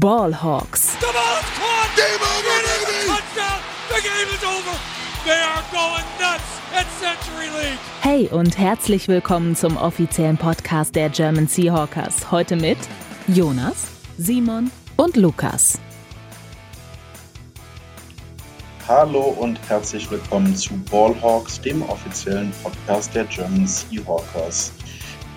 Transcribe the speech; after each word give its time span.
Ballhawks. 0.00 0.98
The 1.00 1.12
ball's 1.12 1.44
caught. 1.58 1.90
Game 1.96 2.22
over, 2.22 2.56
baby. 2.64 3.08
Touchdown. 3.08 3.60
The 3.90 4.00
game 4.00 4.28
is 4.34 4.42
over. 4.42 4.78
They 5.26 5.38
are 5.38 5.62
going 5.70 6.06
nuts 6.18 6.60
at 6.72 6.86
Century 6.98 7.50
League. 7.50 7.78
Hey 8.00 8.26
und 8.28 8.56
herzlich 8.56 9.08
willkommen 9.08 9.54
zum 9.54 9.76
offiziellen 9.76 10.38
Podcast 10.38 10.94
der 10.94 11.10
German 11.10 11.46
Seahawkers. 11.46 12.30
Heute 12.30 12.56
mit 12.56 12.78
Jonas, 13.26 13.88
Simon 14.16 14.70
und 14.96 15.16
Lukas. 15.16 15.78
Hallo 18.88 19.36
und 19.38 19.60
herzlich 19.68 20.10
willkommen 20.10 20.56
zu 20.56 20.72
Ballhawks, 20.90 21.60
dem 21.60 21.82
offiziellen 21.82 22.50
Podcast 22.62 23.14
der 23.14 23.24
German 23.26 23.66
Seahawkers. 23.66 24.72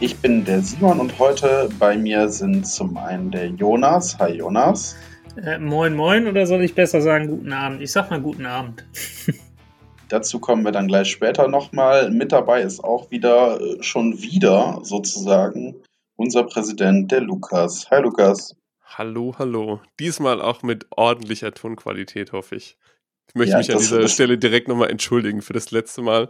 Ich 0.02 0.18
bin 0.18 0.44
der 0.44 0.62
Simon 0.62 1.00
und 1.00 1.18
heute 1.20 1.70
bei 1.80 1.98
mir 1.98 2.28
sind 2.28 2.68
zum 2.68 2.98
einen 2.98 3.32
der 3.32 3.48
Jonas. 3.48 4.20
Hi 4.20 4.34
Jonas. 4.34 4.98
Äh, 5.42 5.58
moin, 5.58 5.96
moin, 5.96 6.28
oder 6.28 6.46
soll 6.46 6.64
ich 6.64 6.76
besser 6.76 7.02
sagen 7.02 7.30
guten 7.30 7.54
Abend? 7.54 7.82
Ich 7.82 7.94
sag 7.94 8.10
mal 8.10 8.20
guten 8.20 8.46
Abend. 8.46 8.86
Dazu 10.10 10.40
kommen 10.40 10.66
wir 10.66 10.74
dann 10.74 10.88
gleich 10.88 11.10
später 11.10 11.48
nochmal. 11.48 12.12
Mit 12.12 12.34
dabei 12.34 12.62
ist 12.62 12.84
auch 12.84 13.10
wieder, 13.10 13.62
äh, 13.62 13.82
schon 13.82 14.22
wieder 14.22 14.80
sozusagen, 14.84 15.76
unser 16.18 16.44
Präsident, 16.44 17.10
der 17.14 17.22
Lukas. 17.22 17.90
Hi 17.90 18.02
Lukas. 18.02 18.54
Hallo, 18.84 19.34
hallo. 19.40 19.80
Diesmal 20.02 20.42
auch 20.42 20.62
mit 20.62 20.88
ordentlicher 20.92 21.54
Tonqualität, 21.54 22.34
hoffe 22.34 22.58
ich. 22.58 22.78
Ich 23.36 23.40
möchte 23.40 23.52
Ja, 23.52 23.58
mich 23.58 23.70
an 23.70 23.80
dieser 23.80 24.08
Stelle 24.08 24.38
direkt 24.38 24.70
nochmal 24.70 24.90
entschuldigen 24.90 25.42
für 25.42 25.52
das 25.52 25.70
letzte 25.70 26.02
Mal. 26.02 26.30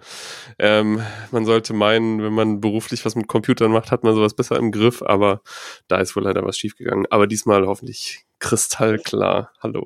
Ähm, 0.58 1.04
man 1.30 1.46
sollte 1.46 1.74
meinen, 1.76 2.24
wenn 2.24 2.34
man 2.34 2.62
beruflich 2.62 3.06
was 3.06 3.16
mit 3.16 3.28
Computern 3.28 3.72
macht, 3.72 3.92
hat 3.92 4.04
man 4.04 4.16
sowas 4.16 4.34
besser 4.34 4.58
im 4.58 4.72
Griff, 4.72 5.04
aber 5.04 5.42
da 5.88 5.98
ist 5.98 6.16
wohl 6.16 6.24
leider 6.24 6.44
was 6.44 6.58
schiefgegangen. 6.58 7.06
Aber 7.12 7.28
diesmal 7.28 7.68
hoffentlich 7.68 8.26
kristallklar. 8.40 9.52
Hallo. 9.62 9.86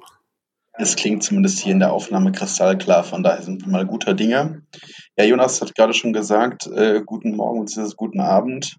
Es 0.72 0.96
klingt 0.96 1.22
zumindest 1.22 1.60
hier 1.60 1.74
in 1.74 1.80
der 1.80 1.92
Aufnahme 1.92 2.32
kristallklar, 2.32 3.04
von 3.04 3.22
daher 3.22 3.42
sind 3.42 3.66
wir 3.66 3.70
mal 3.70 3.86
guter 3.86 4.14
Dinge. 4.14 4.62
Ja, 5.18 5.26
Jonas 5.26 5.60
hat 5.60 5.76
gerade 5.76 5.94
schon 5.94 6.14
gesagt, 6.14 6.68
äh, 6.68 7.02
guten 7.06 7.36
Morgen 7.36 7.66
bzw. 7.66 7.96
guten 7.98 8.22
Abend. 8.22 8.78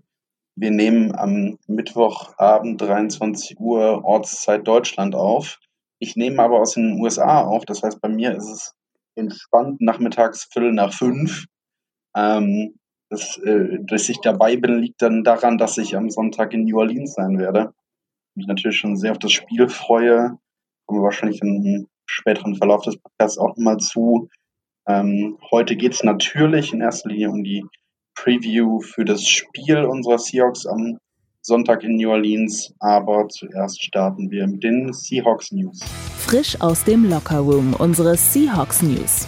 Wir 0.57 0.71
nehmen 0.71 1.15
am 1.15 1.59
Mittwochabend 1.67 2.81
23 2.81 3.61
Uhr 3.61 4.03
Ortszeit 4.03 4.67
Deutschland 4.67 5.15
auf. 5.15 5.59
Ich 6.01 6.17
nehme 6.17 6.43
aber 6.43 6.61
aus 6.61 6.75
den 6.75 7.01
USA 7.01 7.43
auf, 7.43 7.65
das 7.65 7.83
heißt 7.83 8.01
bei 8.01 8.09
mir 8.09 8.35
ist 8.35 8.49
es 8.49 8.75
entspannt 9.15 9.81
nachmittags 9.81 10.49
Viertel 10.51 10.73
nach 10.73 10.93
fünf. 10.93 11.45
Ähm, 12.17 12.75
das, 13.11 13.39
äh, 13.39 13.79
dass 13.83 14.09
ich 14.09 14.21
dabei 14.21 14.57
bin, 14.57 14.81
liegt 14.81 15.03
dann 15.03 15.25
daran, 15.25 15.59
dass 15.59 15.79
ich 15.79 15.97
am 15.97 16.11
Sonntag 16.11 16.53
in 16.55 16.65
New 16.65 16.79
Orleans 16.79 17.15
sein 17.15 17.39
werde. 17.39 17.73
Mich 18.35 18.47
natürlich 18.47 18.79
schon 18.79 18.97
sehr 18.97 19.13
auf 19.13 19.19
das 19.19 19.33
Spiel 19.33 19.69
freue 19.69 20.39
kommen 20.91 21.03
wir 21.03 21.05
wahrscheinlich 21.05 21.41
im 21.41 21.87
späteren 22.05 22.57
Verlauf 22.57 22.83
des 22.83 22.97
Podcasts 22.97 23.39
auch 23.39 23.51
nochmal 23.51 23.77
zu. 23.77 24.29
Ähm, 24.89 25.39
heute 25.53 25.77
geht 25.77 25.95
es 25.95 26.03
natürlich 26.03 26.73
in 26.73 26.81
erster 26.81 27.11
Linie 27.11 27.31
um 27.31 27.45
die 27.45 27.65
Preview 28.17 28.81
für 28.81 29.05
das 29.05 29.29
Spiel 29.29 29.85
unserer 29.85 30.19
Seahawks 30.19 30.67
am 30.67 30.99
Sonntag 31.43 31.85
in 31.85 31.97
New 31.97 32.11
Orleans, 32.11 32.75
aber 32.81 33.27
zuerst 33.29 33.83
starten 33.83 34.31
wir 34.31 34.47
mit 34.47 34.63
den 34.63 34.93
Seahawks 34.93 35.53
News. 35.53 35.81
Frisch 36.19 36.61
aus 36.61 36.85
dem 36.85 37.09
Lockerroom 37.09 37.75
unsere 37.79 38.15
Seahawks 38.15 38.83
News. 38.83 39.27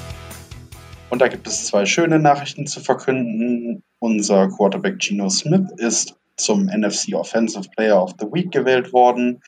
Und 1.08 1.20
da 1.20 1.28
gibt 1.28 1.46
es 1.46 1.66
zwei 1.66 1.86
schöne 1.86 2.18
Nachrichten 2.18 2.66
zu 2.66 2.80
verkünden. 2.80 3.82
Unser 3.98 4.48
Quarterback 4.48 4.98
Geno 4.98 5.30
Smith 5.30 5.70
ist 5.78 6.14
zum 6.36 6.66
NFC 6.66 7.14
Offensive 7.14 7.70
Player 7.74 8.02
of 8.02 8.12
the 8.20 8.26
Week 8.26 8.50
gewählt 8.50 8.92
worden 8.92 9.40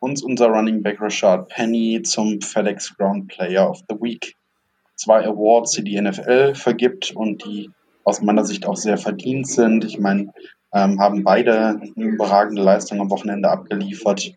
und 0.00 0.20
unser 0.24 0.48
Running 0.48 0.82
Back 0.82 1.00
Rashad 1.00 1.48
Penny 1.48 2.02
zum 2.02 2.40
FedEx 2.40 2.96
Ground 2.96 3.28
Player 3.28 3.70
of 3.70 3.82
the 3.88 3.94
Week. 4.00 4.34
Zwei 4.96 5.24
Awards, 5.24 5.72
die 5.72 5.84
die 5.84 6.00
NFL 6.00 6.56
vergibt 6.56 7.12
und 7.12 7.44
die 7.44 7.70
aus 8.02 8.20
meiner 8.20 8.44
Sicht 8.44 8.66
auch 8.66 8.76
sehr 8.76 8.98
verdient 8.98 9.46
sind. 9.46 9.84
Ich 9.84 10.00
meine, 10.00 10.32
ähm, 10.72 11.00
haben 11.00 11.24
beide 11.24 11.80
eine 11.80 12.04
überragende 12.06 12.62
Leistung 12.62 13.00
am 13.00 13.10
Wochenende 13.10 13.48
abgeliefert 13.50 14.32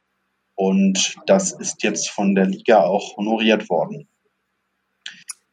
und 0.56 1.16
das 1.26 1.52
ist 1.52 1.84
jetzt 1.84 2.10
von 2.10 2.36
der 2.36 2.46
Liga 2.46 2.84
auch 2.84 3.18
honoriert 3.18 3.70
worden. 3.70 4.08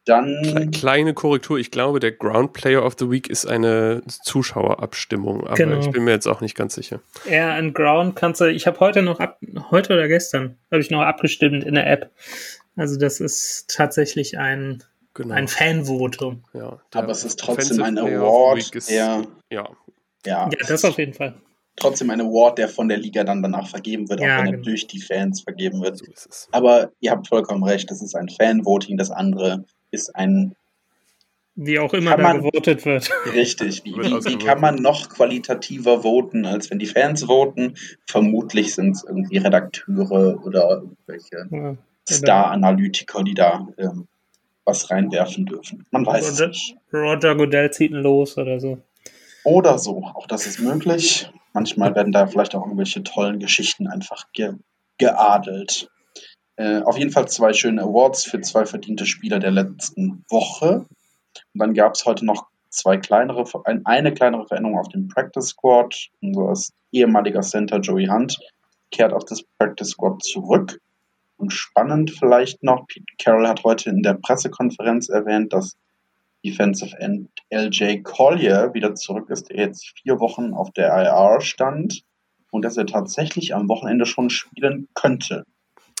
Dann 0.05 0.41
Kle 0.41 0.67
kleine 0.71 1.13
Korrektur. 1.13 1.59
Ich 1.59 1.69
glaube, 1.69 1.99
der 1.99 2.11
Ground 2.11 2.53
Player 2.53 2.83
of 2.83 2.95
the 2.97 3.11
Week 3.11 3.29
ist 3.29 3.45
eine 3.45 4.01
Zuschauerabstimmung, 4.07 5.45
aber 5.45 5.55
Genau. 5.55 5.79
ich 5.79 5.91
bin 5.91 6.03
mir 6.05 6.11
jetzt 6.11 6.27
auch 6.27 6.41
nicht 6.41 6.55
ganz 6.55 6.73
sicher. 6.73 7.01
Air 7.27 7.51
and 7.53 7.75
Ground 7.75 8.15
kannst 8.15 8.41
du, 8.41 8.45
ich 8.45 8.65
habe 8.65 8.79
heute 8.79 9.03
noch 9.03 9.19
ab, 9.19 9.39
heute 9.69 9.93
oder 9.93 10.07
gestern, 10.07 10.57
habe 10.71 10.81
ich 10.81 10.89
noch 10.89 11.01
abgestimmt 11.01 11.63
in 11.63 11.75
der 11.75 11.85
App. 11.85 12.09
Also 12.75 12.97
das 12.97 13.19
ist 13.19 13.69
tatsächlich 13.75 14.39
ein, 14.39 14.83
Genau. 15.13 15.35
ein 15.35 15.47
Fanvotum. 15.47 16.45
ja, 16.53 16.79
aber 16.95 17.09
es 17.11 17.23
ist 17.23 17.39
trotzdem 17.39 17.83
ein 17.83 17.97
Award, 17.99 18.73
der 18.89 19.23
Ja, 19.51 19.69
ja, 20.25 20.49
Ja, 20.51 20.67
das 20.67 20.85
auf 20.85 20.97
jeden 20.97 21.13
Fall. 21.13 21.35
trotzdem 21.75 22.09
ein 22.09 22.21
Award, 22.21 22.57
der 22.57 22.67
von 22.69 22.87
der 22.89 22.97
Liga 22.97 23.23
dann 23.23 23.41
danach 23.41 23.67
vergeben 23.67 24.09
wird, 24.09 24.19
Ja, 24.21 24.35
auch 24.35 24.39
wenn 24.39 24.45
er 24.47 24.51
genau. 24.53 24.63
durch 24.65 24.87
die 24.87 25.01
Fans 25.01 25.41
vergeben 25.41 25.81
wird. 25.81 25.97
so 25.97 26.05
ist 26.05 26.27
es. 26.27 26.47
Aber 26.51 26.91
ihr 26.99 27.11
habt 27.11 27.27
vollkommen 27.27 27.63
recht, 27.63 27.89
das 27.89 28.01
ist 28.01 28.15
ein 28.15 28.29
Fanvoting, 28.29 28.97
das 28.97 29.09
andere 29.11 29.63
ist 29.91 30.15
ein 30.15 30.55
Wie 31.55 31.79
auch 31.79 31.93
immer 31.93 32.15
da 32.17 32.23
man- 32.23 32.41
gewotet 32.43 32.85
wird. 32.85 33.09
richtig. 33.33 33.83
Wie, 33.83 33.93
wie, 33.95 34.25
wie 34.25 34.37
kann 34.37 34.61
man 34.61 34.75
noch 34.75 35.09
qualitativer 35.09 36.01
voten, 36.01 36.45
als 36.45 36.69
wenn 36.71 36.79
die 36.79 36.85
Fans 36.87 37.23
voten? 37.25 37.75
Vermutlich 38.07 38.73
sind 38.75 38.91
es 38.95 39.03
irgendwie 39.03 39.37
Redakteure 39.37 40.45
oder 40.45 40.69
irgendwelche 40.83 41.47
Ja. 41.51 41.75
Star-Analytiker, 42.09 43.23
die 43.23 43.33
da 43.33 43.67
ähm, 43.77 44.07
was 44.65 44.89
reinwerfen 44.91 45.45
dürfen. 45.45 45.85
Man 45.91 46.05
weiß 46.05 46.25
es 46.27 46.33
Roger, 46.39 46.47
nicht. 46.49 46.75
Roger 46.93 47.35
Goodell 47.35 47.71
zieht 47.71 47.91
ihn 47.91 47.97
los 47.97 48.37
oder 48.37 48.59
so. 48.59 48.77
Oder 49.43 49.79
so, 49.79 50.03
auch 50.13 50.27
das 50.27 50.45
ist 50.45 50.59
möglich. 50.59 51.31
Manchmal 51.53 51.95
werden 51.95 52.13
da 52.13 52.27
vielleicht 52.27 52.55
auch 52.55 52.63
irgendwelche 52.63 53.03
tollen 53.03 53.39
Geschichten 53.39 53.87
einfach 53.87 54.31
ge 54.33 54.53
geadelt. 54.97 55.89
Äh, 56.57 56.81
auf 56.83 56.97
jeden 56.97 57.11
Fall 57.11 57.27
zwei 57.27 57.53
schöne 57.53 57.81
Awards 57.81 58.23
für 58.23 58.39
zwei 58.41 58.65
verdiente 58.65 59.07
Spieler 59.07 59.39
der 59.39 59.49
letzten 59.49 60.23
Woche. 60.29 60.85
Und 61.53 61.59
dann 61.59 61.73
gab 61.73 61.95
es 61.95 62.05
heute 62.05 62.23
noch 62.23 62.47
zwei 62.69 62.97
kleinere, 62.97 63.45
ein, 63.65 63.85
eine 63.85 64.13
kleinere 64.13 64.47
Veränderung 64.47 64.77
auf 64.77 64.89
dem 64.89 65.07
Practice 65.07 65.47
Squad. 65.47 66.09
Unser 66.21 66.53
ehemaliger 66.91 67.41
Center 67.41 67.79
Joey 67.79 68.07
Hunt 68.07 68.39
kehrt 68.91 69.13
auf 69.13 69.25
das 69.25 69.43
Practice 69.57 69.89
Squad 69.89 70.23
zurück. 70.23 70.79
Und 71.37 71.51
spannend 71.51 72.11
vielleicht 72.11 72.61
noch, 72.61 72.85
Pete 72.85 73.05
Carroll 73.17 73.47
hat 73.47 73.63
heute 73.63 73.89
in 73.89 74.03
der 74.03 74.13
Pressekonferenz 74.13 75.09
erwähnt, 75.09 75.53
dass 75.53 75.75
Defensive 76.43 76.97
End 76.99 77.29
LJ 77.49 78.01
Collier 78.03 78.73
wieder 78.73 78.95
zurück 78.95 79.29
ist, 79.29 79.49
der 79.49 79.57
jetzt 79.57 79.93
vier 80.01 80.19
Wochen 80.19 80.53
auf 80.53 80.71
der 80.71 80.87
IR 80.87 81.41
stand 81.41 82.03
und 82.51 82.63
dass 82.63 82.77
er 82.77 82.85
tatsächlich 82.85 83.55
am 83.55 83.67
Wochenende 83.69 84.05
schon 84.05 84.29
spielen 84.29 84.87
könnte. 84.93 85.45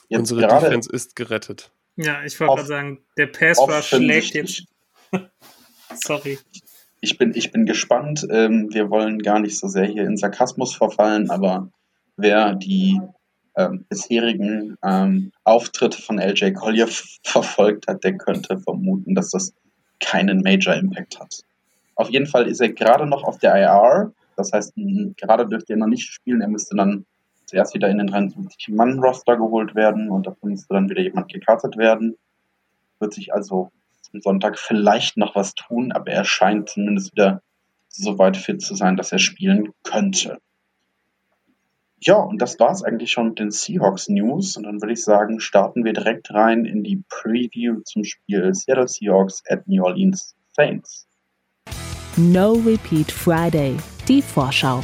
Jetzt 0.09 0.19
Unsere 0.31 0.41
gerade 0.41 0.65
Defense 0.65 0.91
ist 0.91 1.15
gerettet. 1.15 1.71
Ja, 1.95 2.23
ich 2.23 2.39
wollte 2.39 2.55
gerade 2.55 2.67
sagen, 2.67 2.99
der 3.17 3.27
Pass 3.27 3.59
Rush 3.59 3.87
schlägt 3.87 4.33
jetzt. 4.33 4.65
Sorry. 5.93 6.39
Ich 6.99 7.17
bin, 7.17 7.33
ich 7.35 7.51
bin 7.51 7.65
gespannt. 7.65 8.27
Ähm, 8.29 8.73
wir 8.73 8.89
wollen 8.89 9.19
gar 9.19 9.39
nicht 9.39 9.57
so 9.57 9.67
sehr 9.67 9.85
hier 9.85 10.03
in 10.03 10.17
Sarkasmus 10.17 10.75
verfallen, 10.75 11.29
aber 11.29 11.71
wer 12.15 12.55
die 12.55 12.99
ähm, 13.55 13.85
bisherigen 13.89 14.77
ähm, 14.83 15.31
Auftritte 15.43 16.01
von 16.01 16.19
LJ 16.19 16.53
Collier 16.53 16.87
verfolgt 17.23 17.87
hat, 17.87 18.03
der 18.03 18.17
könnte 18.17 18.59
vermuten, 18.59 19.15
dass 19.15 19.31
das 19.31 19.53
keinen 20.01 20.41
Major 20.41 20.73
Impact 20.73 21.19
hat. 21.19 21.43
Auf 21.95 22.09
jeden 22.09 22.27
Fall 22.27 22.47
ist 22.47 22.61
er 22.61 22.73
gerade 22.73 23.05
noch 23.05 23.23
auf 23.23 23.37
der 23.37 23.55
IR. 23.55 24.11
Das 24.35 24.51
heißt, 24.51 24.73
gerade 25.17 25.47
dürfte 25.47 25.73
er 25.73 25.77
noch 25.77 25.87
nicht 25.87 26.11
spielen. 26.11 26.41
Er 26.41 26.47
müsste 26.47 26.75
dann 26.75 27.05
zuerst 27.45 27.73
wieder 27.73 27.89
in 27.89 27.97
den 27.97 28.09
53-Mann-Roster 28.09 29.37
geholt 29.37 29.75
werden 29.75 30.09
und 30.09 30.25
dafür 30.25 30.49
müsste 30.49 30.73
dann 30.73 30.89
wieder 30.89 31.01
jemand 31.01 31.31
gekartet 31.31 31.77
werden. 31.77 32.17
Wird 32.99 33.13
sich 33.13 33.33
also 33.33 33.71
zum 34.01 34.21
Sonntag 34.21 34.57
vielleicht 34.57 35.17
noch 35.17 35.35
was 35.35 35.53
tun, 35.53 35.91
aber 35.91 36.11
er 36.11 36.23
scheint 36.23 36.69
zumindest 36.69 37.11
wieder 37.11 37.41
so 37.89 38.17
weit 38.17 38.37
fit 38.37 38.61
zu 38.61 38.73
sein, 38.75 38.95
dass 38.95 39.11
er 39.11 39.19
spielen 39.19 39.73
könnte. 39.83 40.39
Ja, 42.03 42.15
und 42.15 42.41
das 42.41 42.59
war 42.59 42.71
es 42.71 42.83
eigentlich 42.83 43.11
schon 43.11 43.27
mit 43.27 43.37
den 43.37 43.51
Seahawks 43.51 44.09
News. 44.09 44.57
Und 44.57 44.63
dann 44.63 44.81
würde 44.81 44.93
ich 44.93 45.03
sagen, 45.03 45.39
starten 45.39 45.85
wir 45.85 45.93
direkt 45.93 46.33
rein 46.33 46.65
in 46.65 46.83
die 46.83 47.03
Preview 47.07 47.81
zum 47.85 48.03
Spiel 48.03 48.55
Seattle 48.55 48.87
Seahawks 48.87 49.43
at 49.47 49.67
New 49.67 49.83
Orleans 49.83 50.35
Saints. 50.55 51.07
No 52.17 52.53
Repeat 52.53 53.11
Friday. 53.11 53.77
Die 54.07 54.23
Vorschau. 54.23 54.81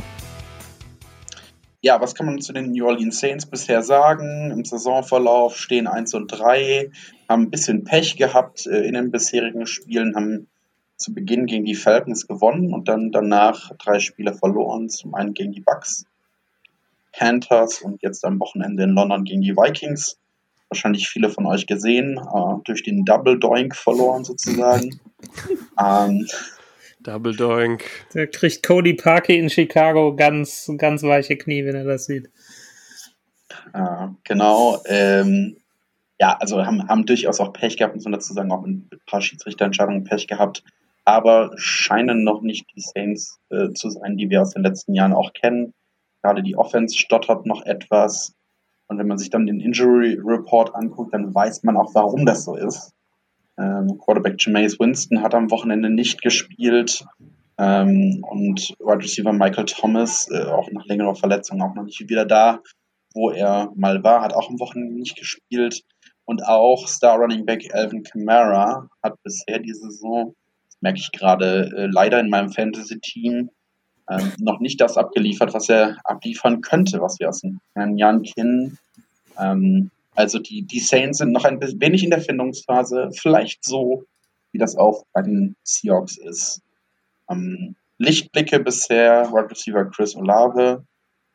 Ja, 1.81 1.99
was 1.99 2.13
kann 2.13 2.27
man 2.27 2.39
zu 2.39 2.53
den 2.53 2.71
New 2.71 2.85
Orleans 2.85 3.19
Saints 3.19 3.47
bisher 3.47 3.81
sagen? 3.81 4.51
Im 4.51 4.63
Saisonverlauf 4.63 5.57
stehen 5.57 5.87
1 5.87 6.13
und 6.13 6.27
3, 6.27 6.91
haben 7.27 7.43
ein 7.43 7.49
bisschen 7.49 7.83
Pech 7.83 8.17
gehabt 8.17 8.67
äh, 8.67 8.81
in 8.81 8.93
den 8.93 9.09
bisherigen 9.09 9.65
Spielen, 9.65 10.15
haben 10.15 10.49
zu 10.97 11.15
Beginn 11.15 11.47
gegen 11.47 11.65
die 11.65 11.73
Falcons 11.73 12.27
gewonnen 12.27 12.75
und 12.75 12.87
dann 12.87 13.11
danach 13.11 13.71
drei 13.79 13.99
Spiele 13.99 14.35
verloren. 14.35 14.89
Zum 14.89 15.15
einen 15.15 15.33
gegen 15.33 15.51
die 15.51 15.61
Bucks, 15.61 16.05
Panthers 17.17 17.81
und 17.81 18.01
jetzt 18.01 18.23
am 18.23 18.39
Wochenende 18.39 18.83
in 18.83 18.91
London 18.91 19.23
gegen 19.23 19.41
die 19.41 19.55
Vikings. 19.55 20.17
Wahrscheinlich 20.69 21.07
viele 21.07 21.29
von 21.29 21.45
euch 21.45 21.65
gesehen, 21.65 22.17
äh, 22.17 22.61
durch 22.65 22.83
den 22.83 23.05
Double 23.05 23.39
Doink 23.39 23.75
verloren 23.75 24.23
sozusagen. 24.23 24.99
ähm, 25.83 26.27
Double 26.99 27.35
Doink. 27.35 27.85
Da 28.13 28.25
kriegt 28.25 28.65
Cody 28.65 28.93
Parkey 28.93 29.37
in 29.37 29.49
Chicago 29.49 30.15
ganz, 30.15 30.69
ganz 30.77 31.03
weiche 31.03 31.37
Knie, 31.37 31.65
wenn 31.65 31.75
er 31.75 31.85
das 31.85 32.05
sieht. 32.05 32.29
Äh, 33.73 34.07
genau. 34.23 34.81
Ähm, 34.85 35.57
ja, 36.19 36.35
also 36.39 36.65
haben, 36.65 36.87
haben 36.87 37.05
durchaus 37.05 37.39
auch 37.39 37.53
Pech 37.53 37.77
gehabt, 37.77 37.95
muss 37.95 38.03
man 38.03 38.13
dazu 38.13 38.33
sagen, 38.33 38.51
auch 38.51 38.65
ein 38.65 38.89
paar 39.05 39.21
Schiedsrichterentscheidungen 39.21 40.03
Pech 40.03 40.27
gehabt, 40.27 40.63
aber 41.05 41.51
scheinen 41.55 42.23
noch 42.23 42.41
nicht 42.41 42.65
die 42.75 42.81
Saints 42.81 43.39
äh, 43.49 43.71
zu 43.73 43.89
sein, 43.89 44.17
die 44.17 44.29
wir 44.29 44.41
aus 44.41 44.53
den 44.53 44.63
letzten 44.63 44.93
Jahren 44.93 45.13
auch 45.13 45.33
kennen. 45.33 45.73
Gerade 46.27 46.43
die 46.43 46.57
Offense 46.57 46.97
stottert 46.97 47.45
noch 47.45 47.65
etwas. 47.65 48.35
Und 48.87 48.97
wenn 48.97 49.07
man 49.07 49.17
sich 49.17 49.29
dann 49.29 49.47
den 49.47 49.61
Injury 49.61 50.19
Report 50.21 50.75
anguckt, 50.75 51.13
dann 51.13 51.33
weiß 51.33 51.63
man 51.63 51.77
auch, 51.77 51.95
warum 51.95 52.25
das 52.25 52.43
so 52.43 52.57
ist. 52.57 52.91
Ähm, 53.57 53.97
Quarterback 53.97 54.35
Jameis 54.37 54.77
Winston 54.77 55.21
hat 55.21 55.33
am 55.33 55.49
Wochenende 55.51 55.89
nicht 55.89 56.21
gespielt. 56.21 57.05
Ähm, 57.57 58.25
und 58.29 58.75
Wide 58.77 59.03
Receiver 59.03 59.31
Michael 59.31 59.67
Thomas, 59.67 60.29
äh, 60.29 60.47
auch 60.47 60.69
nach 60.69 60.85
längerer 60.85 61.15
Verletzung, 61.15 61.61
auch 61.61 61.73
noch 61.75 61.83
nicht 61.83 62.09
wieder 62.09 62.25
da, 62.25 62.59
wo 63.13 63.31
er 63.31 63.71
mal 63.77 64.03
war, 64.03 64.21
hat 64.21 64.33
auch 64.33 64.49
am 64.49 64.59
Wochenende 64.59 64.95
nicht 64.95 65.15
gespielt. 65.15 65.83
Und 66.25 66.45
auch 66.45 66.89
Star 66.89 67.17
Running 67.19 67.45
Back 67.45 67.73
Alvin 67.73 68.03
Kamara 68.03 68.89
hat 69.01 69.13
bisher 69.23 69.59
die 69.59 69.73
Saison, 69.73 70.35
das 70.65 70.77
merke 70.81 70.99
ich 70.99 71.09
gerade 71.13 71.71
äh, 71.73 71.87
leider 71.89 72.19
in 72.19 72.29
meinem 72.29 72.49
Fantasy-Team, 72.49 73.49
ähm, 74.09 74.33
noch 74.39 74.59
nicht 74.59 74.79
das 74.79 74.97
abgeliefert, 74.97 75.53
was 75.53 75.69
er 75.69 75.97
abliefern 76.03 76.61
könnte, 76.61 77.01
was 77.01 77.19
wir 77.19 77.29
aus 77.29 77.41
den 77.41 77.97
Jahren 77.97 78.23
kennen. 78.23 78.77
Ähm, 79.37 79.91
also 80.15 80.39
die, 80.39 80.63
die 80.63 80.79
Saints 80.79 81.19
sind 81.19 81.31
noch 81.31 81.45
ein 81.45 81.61
wenig 81.61 82.03
in 82.03 82.09
der 82.09 82.21
Findungsphase, 82.21 83.11
vielleicht 83.13 83.63
so, 83.63 84.05
wie 84.51 84.57
das 84.57 84.75
auch 84.75 85.05
bei 85.13 85.21
den 85.21 85.55
Seahawks 85.63 86.17
ist. 86.17 86.61
Ähm, 87.29 87.75
Lichtblicke 87.99 88.59
bisher, 88.59 89.31
Wide 89.31 89.51
Receiver 89.51 89.85
Chris 89.85 90.15
Olave 90.15 90.83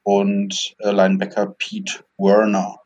und 0.02 0.74
äh, 0.78 0.90
Linebacker 0.90 1.54
Pete 1.58 2.04
Werner. 2.18 2.80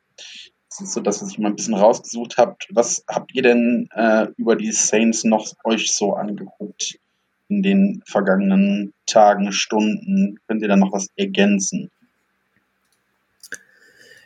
Das 0.68 0.80
ist 0.80 0.92
so 0.92 1.00
das, 1.00 1.22
was 1.22 1.30
ich 1.30 1.38
mal 1.38 1.48
ein 1.48 1.56
bisschen 1.56 1.74
rausgesucht 1.74 2.36
habe. 2.36 2.56
Was 2.70 3.04
habt 3.08 3.34
ihr 3.34 3.42
denn 3.42 3.88
äh, 3.94 4.26
über 4.36 4.56
die 4.56 4.72
Saints 4.72 5.24
noch 5.24 5.52
euch 5.64 5.94
so 5.94 6.14
angeguckt 6.14 6.98
in 7.48 7.62
den 7.62 8.02
vergangenen 8.06 8.92
Tagen, 9.06 9.52
Stunden? 9.52 10.38
Könnt 10.46 10.62
ihr 10.62 10.68
da 10.68 10.76
noch 10.76 10.92
was 10.92 11.08
ergänzen? 11.16 11.90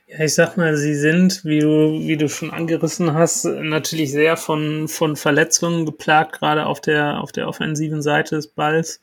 Ja, 0.07 0.25
ich 0.25 0.35
sag 0.35 0.57
mal, 0.57 0.77
sie 0.77 0.97
sind, 0.97 1.45
wie 1.45 1.61
du, 1.61 2.01
wie 2.01 2.17
du 2.17 2.29
schon 2.29 2.51
angerissen 2.51 3.15
hast, 3.15 3.45
natürlich 3.45 4.11
sehr 4.11 4.37
von, 4.37 4.89
von 4.89 5.15
Verletzungen 5.15 5.87
geplagt, 5.87 6.33
gerade 6.41 6.67
auf 6.67 6.81
der, 6.81 7.21
auf 7.21 7.31
der 7.31 7.47
offensiven 7.47 8.03
Seite 8.03 8.35
des 8.35 8.49
Balls. 8.49 9.01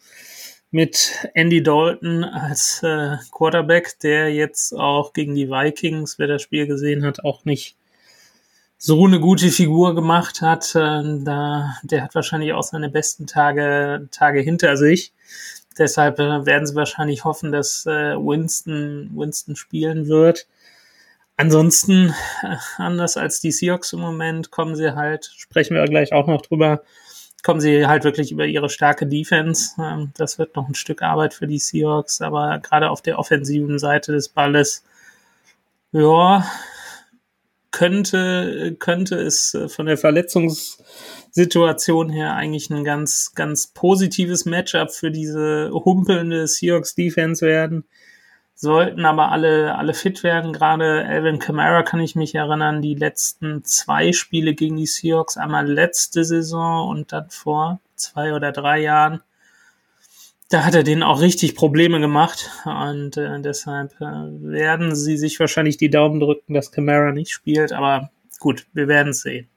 Mit 0.69 1.29
Andy 1.33 1.63
Dalton 1.63 2.25
als 2.25 2.83
äh, 2.83 3.15
Quarterback, 3.31 3.97
der 3.99 4.33
jetzt 4.33 4.73
auch 4.73 5.13
gegen 5.13 5.33
die 5.33 5.47
Vikings, 5.47 6.19
wer 6.19 6.27
das 6.27 6.41
Spiel 6.41 6.67
gesehen 6.67 7.05
hat, 7.05 7.23
auch 7.23 7.45
nicht 7.45 7.77
so 8.77 9.05
eine 9.05 9.19
gute 9.19 9.49
Figur 9.49 9.95
gemacht 9.95 10.41
hat. 10.41 10.75
Äh, 10.75 11.23
da, 11.23 11.75
der 11.83 12.03
hat 12.03 12.15
wahrscheinlich 12.15 12.53
auch 12.53 12.63
seine 12.63 12.89
besten 12.89 13.27
Tage, 13.27 14.07
Tage 14.11 14.39
hinter 14.41 14.77
sich. 14.77 15.13
Deshalb 15.77 16.19
äh, 16.19 16.45
werden 16.45 16.65
sie 16.65 16.75
wahrscheinlich 16.75 17.23
hoffen, 17.23 17.51
dass 17.51 17.85
äh, 17.85 18.15
Winston, 18.15 19.11
Winston 19.13 19.55
spielen 19.55 20.07
wird. 20.07 20.47
Ansonsten, 21.37 22.13
äh, 22.41 22.55
anders 22.77 23.17
als 23.17 23.39
die 23.39 23.51
Seahawks 23.51 23.93
im 23.93 23.99
Moment, 23.99 24.51
kommen 24.51 24.75
sie 24.75 24.95
halt, 24.95 25.25
sprechen 25.37 25.75
wir 25.75 25.85
gleich 25.85 26.13
auch 26.13 26.27
noch 26.27 26.41
drüber, 26.41 26.81
kommen 27.43 27.61
sie 27.61 27.85
halt 27.85 28.03
wirklich 28.03 28.31
über 28.31 28.45
ihre 28.45 28.69
starke 28.69 29.05
Defense. 29.05 29.75
Ähm, 29.79 30.11
das 30.17 30.39
wird 30.39 30.55
noch 30.55 30.67
ein 30.67 30.75
Stück 30.75 31.03
Arbeit 31.03 31.33
für 31.35 31.47
die 31.47 31.59
Seahawks, 31.59 32.21
aber 32.21 32.59
gerade 32.59 32.89
auf 32.89 33.01
der 33.01 33.19
offensiven 33.19 33.77
Seite 33.77 34.11
des 34.13 34.29
Balles, 34.29 34.83
ja, 35.91 36.43
könnte, 37.77 38.75
könnte 38.79 39.17
es 39.17 39.53
äh, 39.53 39.69
von 39.69 39.85
der 39.85 39.99
Verletzungssituation 39.99 42.09
her 42.09 42.33
eigentlich 42.33 42.71
ein 42.71 42.83
ganz, 42.83 43.33
ganz 43.35 43.67
positives 43.67 44.45
Matchup 44.45 44.91
für 44.91 45.11
diese 45.11 45.69
humpelnde 45.71 46.47
Seahawks 46.47 46.95
Defense 46.95 47.45
werden 47.45 47.83
sollten 48.59 49.05
aber 49.05 49.31
alle, 49.31 49.75
alle 49.75 49.93
fit 49.93 50.23
werden. 50.23 50.51
Gerade 50.51 51.05
Alvin 51.05 51.37
Kamara 51.37 51.83
kann 51.83 51.99
ich 51.99 52.15
mich 52.15 52.33
erinnern, 52.33 52.81
die 52.81 52.95
letzten 52.95 53.63
zwei 53.63 54.11
Spiele 54.11 54.55
gegen 54.55 54.77
die 54.77 54.87
Seahawks, 54.87 55.37
einmal 55.37 55.67
letzte 55.67 56.23
Saison 56.23 56.89
und 56.89 57.13
dann 57.13 57.29
vor 57.29 57.79
zwei 57.95 58.33
oder 58.33 58.51
drei 58.51 58.79
Jahren. 58.79 59.21
Da 60.49 60.63
hat 60.63 60.75
er 60.75 60.83
denen 60.83 61.03
auch 61.03 61.21
richtig 61.21 61.55
Probleme 61.55 61.99
gemacht 61.99 62.49
und 62.65 63.17
äh, 63.17 63.41
deshalb 63.41 63.93
äh, 63.99 64.05
werden 64.05 64.95
sie 64.95 65.17
sich 65.17 65.39
wahrscheinlich 65.39 65.75
die 65.75 65.89
Daumen 65.89 66.21
drücken, 66.21 66.53
dass 66.53 66.71
Kamara 66.71 67.11
nicht 67.11 67.31
spielt, 67.31 67.73
aber 67.73 68.11
gut, 68.39 68.65
wir 68.73 68.87
werden 68.87 69.09
es 69.09 69.21
sehen. 69.21 69.47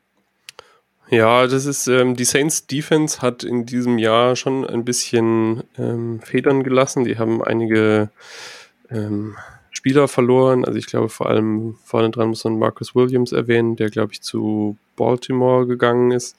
Ja, 1.10 1.48
das 1.48 1.66
ist, 1.66 1.88
ähm, 1.88 2.14
die 2.14 2.24
Saints 2.24 2.68
Defense 2.68 3.20
hat 3.20 3.42
in 3.42 3.66
diesem 3.66 3.98
Jahr 3.98 4.36
schon 4.36 4.64
ein 4.64 4.84
bisschen 4.84 5.64
ähm, 5.76 6.20
Federn 6.20 6.62
gelassen. 6.62 7.04
Die 7.04 7.18
haben 7.18 7.42
einige 7.42 8.10
ähm, 8.90 9.36
Spieler 9.72 10.06
verloren. 10.06 10.64
Also 10.64 10.78
ich 10.78 10.86
glaube 10.86 11.08
vor 11.08 11.28
allem 11.28 11.78
vorne 11.84 12.10
dran 12.10 12.28
muss 12.28 12.44
man 12.44 12.58
Marcus 12.58 12.94
Williams 12.94 13.32
erwähnen, 13.32 13.74
der 13.74 13.90
glaube 13.90 14.12
ich 14.12 14.22
zu 14.22 14.76
Baltimore 14.94 15.66
gegangen 15.66 16.10
ist, 16.12 16.36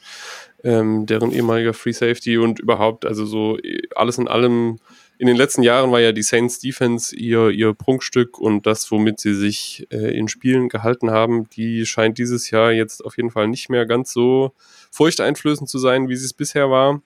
ähm, 0.63 1.06
deren 1.06 1.31
ehemaliger 1.31 1.74
Free 1.74 1.92
Safety 1.92 2.38
und 2.38 2.60
überhaupt, 2.60 3.06
also 3.06 3.25
so 3.25 3.58
alles 3.96 4.18
in 4.18 4.28
allem. 4.28 4.80
In 5.18 5.28
den 5.28 5.38
letzten 5.38 5.62
Jahren 5.62 5.92
war 5.92 6.00
ja 6.00 6.13
die 6.13 6.24
Saints 6.24 6.58
Defense 6.58 7.16
ihr, 7.16 7.50
ihr 7.50 7.75
Prunkstück 7.75 8.40
und 8.40 8.66
das, 8.66 8.90
womit 8.90 9.19
sie 9.19 9.36
sich 9.36 9.86
äh, 9.92 10.18
in 10.18 10.28
Spielen 10.28 10.68
gehalten 10.68 11.12
haben, 11.12 11.48
die 11.52 11.86
scheint 11.86 12.18
dieses 12.18 12.50
Jahr 12.50 12.72
jetzt 12.72 13.06
auf 13.06 13.18
jeden 13.18 13.30
Fall 13.30 13.48
nicht 13.48 13.69
mehr 13.69 13.86
ganz 13.86 14.12
so 14.13 14.52
furchteinflößend 14.90 15.69
zu 15.69 15.78
sein, 15.78 16.10
wie 16.10 16.16
sie 16.16 16.25
es 16.25 16.34
bisher 16.34 16.72
war. 16.72 17.04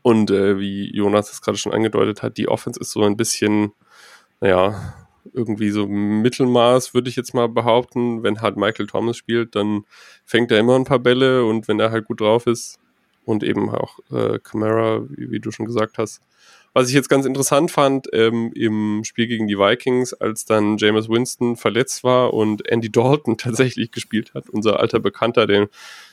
Und 0.00 0.30
äh, 0.30 0.58
wie 0.58 0.90
Jonas 0.96 1.30
es 1.30 1.42
gerade 1.42 1.58
schon 1.58 1.72
angedeutet 1.72 2.22
hat, 2.22 2.38
die 2.38 2.48
Offense 2.48 2.80
ist 2.80 2.92
so 2.92 3.02
ein 3.02 3.18
bisschen 3.18 3.72
naja, 4.40 4.94
irgendwie 5.32 5.70
so 5.70 5.86
Mittelmaß, 5.86 6.94
würde 6.94 7.08
ich 7.08 7.16
jetzt 7.16 7.34
mal 7.34 7.48
behaupten. 7.48 8.22
Wenn 8.22 8.40
halt 8.40 8.56
Michael 8.56 8.86
Thomas 8.86 9.16
spielt, 9.16 9.54
dann 9.54 9.84
fängt 10.24 10.50
er 10.50 10.58
immer 10.58 10.76
ein 10.76 10.84
paar 10.84 10.98
Bälle 10.98 11.44
und 11.44 11.68
wenn 11.68 11.80
er 11.80 11.90
halt 11.90 12.06
gut 12.06 12.20
drauf 12.20 12.46
ist 12.46 12.78
und 13.24 13.44
eben 13.44 13.70
auch 13.70 13.98
äh, 14.10 14.38
Camara, 14.38 15.02
wie, 15.08 15.30
wie, 15.30 15.40
du 15.40 15.50
schon 15.50 15.66
gesagt 15.66 15.98
hast. 15.98 16.20
Was 16.72 16.88
ich 16.88 16.94
jetzt 16.94 17.08
ganz 17.08 17.26
interessant 17.26 17.70
fand, 17.70 18.08
ähm, 18.12 18.52
im 18.54 19.02
Spiel 19.04 19.26
gegen 19.26 19.48
die 19.48 19.58
Vikings, 19.58 20.14
als 20.14 20.44
dann 20.44 20.78
Jameis 20.78 21.08
Winston 21.08 21.56
verletzt 21.56 22.04
war 22.04 22.32
und 22.32 22.66
Andy 22.68 22.90
Dalton 22.90 23.36
tatsächlich 23.38 23.90
gespielt 23.90 24.34
hat, 24.34 24.48
unser 24.48 24.80
alter 24.80 25.00
Bekannter, 25.00 25.46
den, 25.46 25.68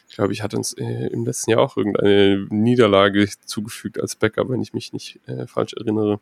ich 0.10 0.15
glaube, 0.15 0.34
ich 0.34 0.41
hatte 0.41 0.58
uns 0.58 0.74
äh, 0.74 1.08
im 1.08 1.25
letzten 1.25 1.51
Jahr 1.51 1.62
auch 1.62 1.77
irgendeine 1.77 2.48
Niederlage 2.50 3.27
zugefügt 3.46 4.00
als 4.00 4.15
Backup, 4.15 4.50
wenn 4.50 4.62
ich 4.62 4.74
mich 4.74 4.93
nicht 4.93 5.20
äh, 5.27 5.48
falsch 5.48 5.74
erinnere. 5.74 6.20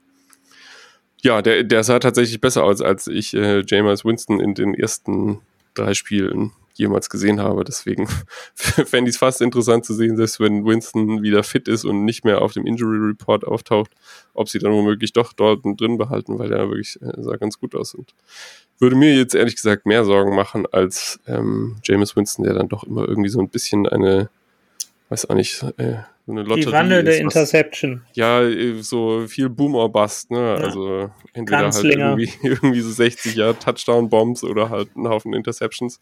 Ja, 1.25 1.41
der, 1.41 1.63
der 1.63 1.83
sah 1.83 1.97
tatsächlich 1.97 2.39
besser 2.39 2.63
aus, 2.63 2.81
als 2.81 3.07
ich 3.07 3.33
äh, 3.33 3.63
Jameis 3.65 4.05
Winston 4.05 4.39
in 4.39 4.53
den 4.53 4.75
ersten 4.75 5.41
drei 5.73 5.95
Spielen 5.95 6.51
jemals 6.75 7.09
gesehen 7.09 7.39
habe. 7.39 7.63
Deswegen 7.63 8.07
fände 8.53 9.09
ich 9.09 9.15
es 9.15 9.17
fast 9.17 9.41
interessant 9.41 9.85
zu 9.85 9.95
sehen, 9.95 10.17
selbst 10.17 10.39
wenn 10.39 10.67
Winston 10.67 11.23
wieder 11.23 11.41
fit 11.41 11.67
ist 11.67 11.83
und 11.83 12.05
nicht 12.05 12.25
mehr 12.25 12.43
auf 12.43 12.53
dem 12.53 12.67
Injury 12.67 12.99
Report 12.99 13.43
auftaucht, 13.43 13.89
ob 14.35 14.49
sie 14.49 14.59
dann 14.59 14.71
womöglich 14.71 15.13
doch 15.13 15.33
dort 15.33 15.65
drin 15.65 15.97
behalten, 15.97 16.37
weil 16.37 16.53
er 16.53 16.69
wirklich 16.69 17.01
äh, 17.01 17.19
sah 17.23 17.37
ganz 17.37 17.59
gut 17.59 17.73
aus 17.73 17.95
und 17.95 18.13
würde 18.77 18.95
mir 18.95 19.15
jetzt 19.15 19.33
ehrlich 19.33 19.55
gesagt 19.55 19.87
mehr 19.87 20.05
Sorgen 20.05 20.35
machen 20.35 20.67
als 20.71 21.19
ähm, 21.25 21.77
Jameis 21.83 22.15
Winston, 22.15 22.45
der 22.45 22.53
dann 22.53 22.69
doch 22.69 22.83
immer 22.83 23.09
irgendwie 23.09 23.29
so 23.29 23.39
ein 23.39 23.49
bisschen 23.49 23.87
eine, 23.87 24.29
weiß 25.09 25.27
auch 25.27 25.35
nicht, 25.35 25.63
äh, 25.77 26.03
eine 26.27 26.41
Lotterie. 26.41 26.65
Die 26.65 26.71
wandelnde 26.71 27.11
ist, 27.11 27.19
Interception. 27.19 28.03
ja, 28.13 28.41
äh, 28.41 28.81
so 28.81 29.27
viel 29.27 29.49
Boom 29.49 29.75
or 29.75 29.91
Bust, 29.91 30.31
ne? 30.31 30.37
Ja. 30.37 30.55
Also 30.55 31.11
entweder 31.33 31.61
Ganz 31.61 31.77
halt 31.77 31.85
irgendwie, 31.85 32.31
irgendwie 32.43 32.81
so 32.81 32.91
60 32.91 33.35
Jahre 33.35 33.57
Touchdown-Bombs 33.57 34.43
oder 34.43 34.69
halt 34.69 34.95
ein 34.95 35.07
Haufen 35.07 35.33
Interceptions. 35.33 35.99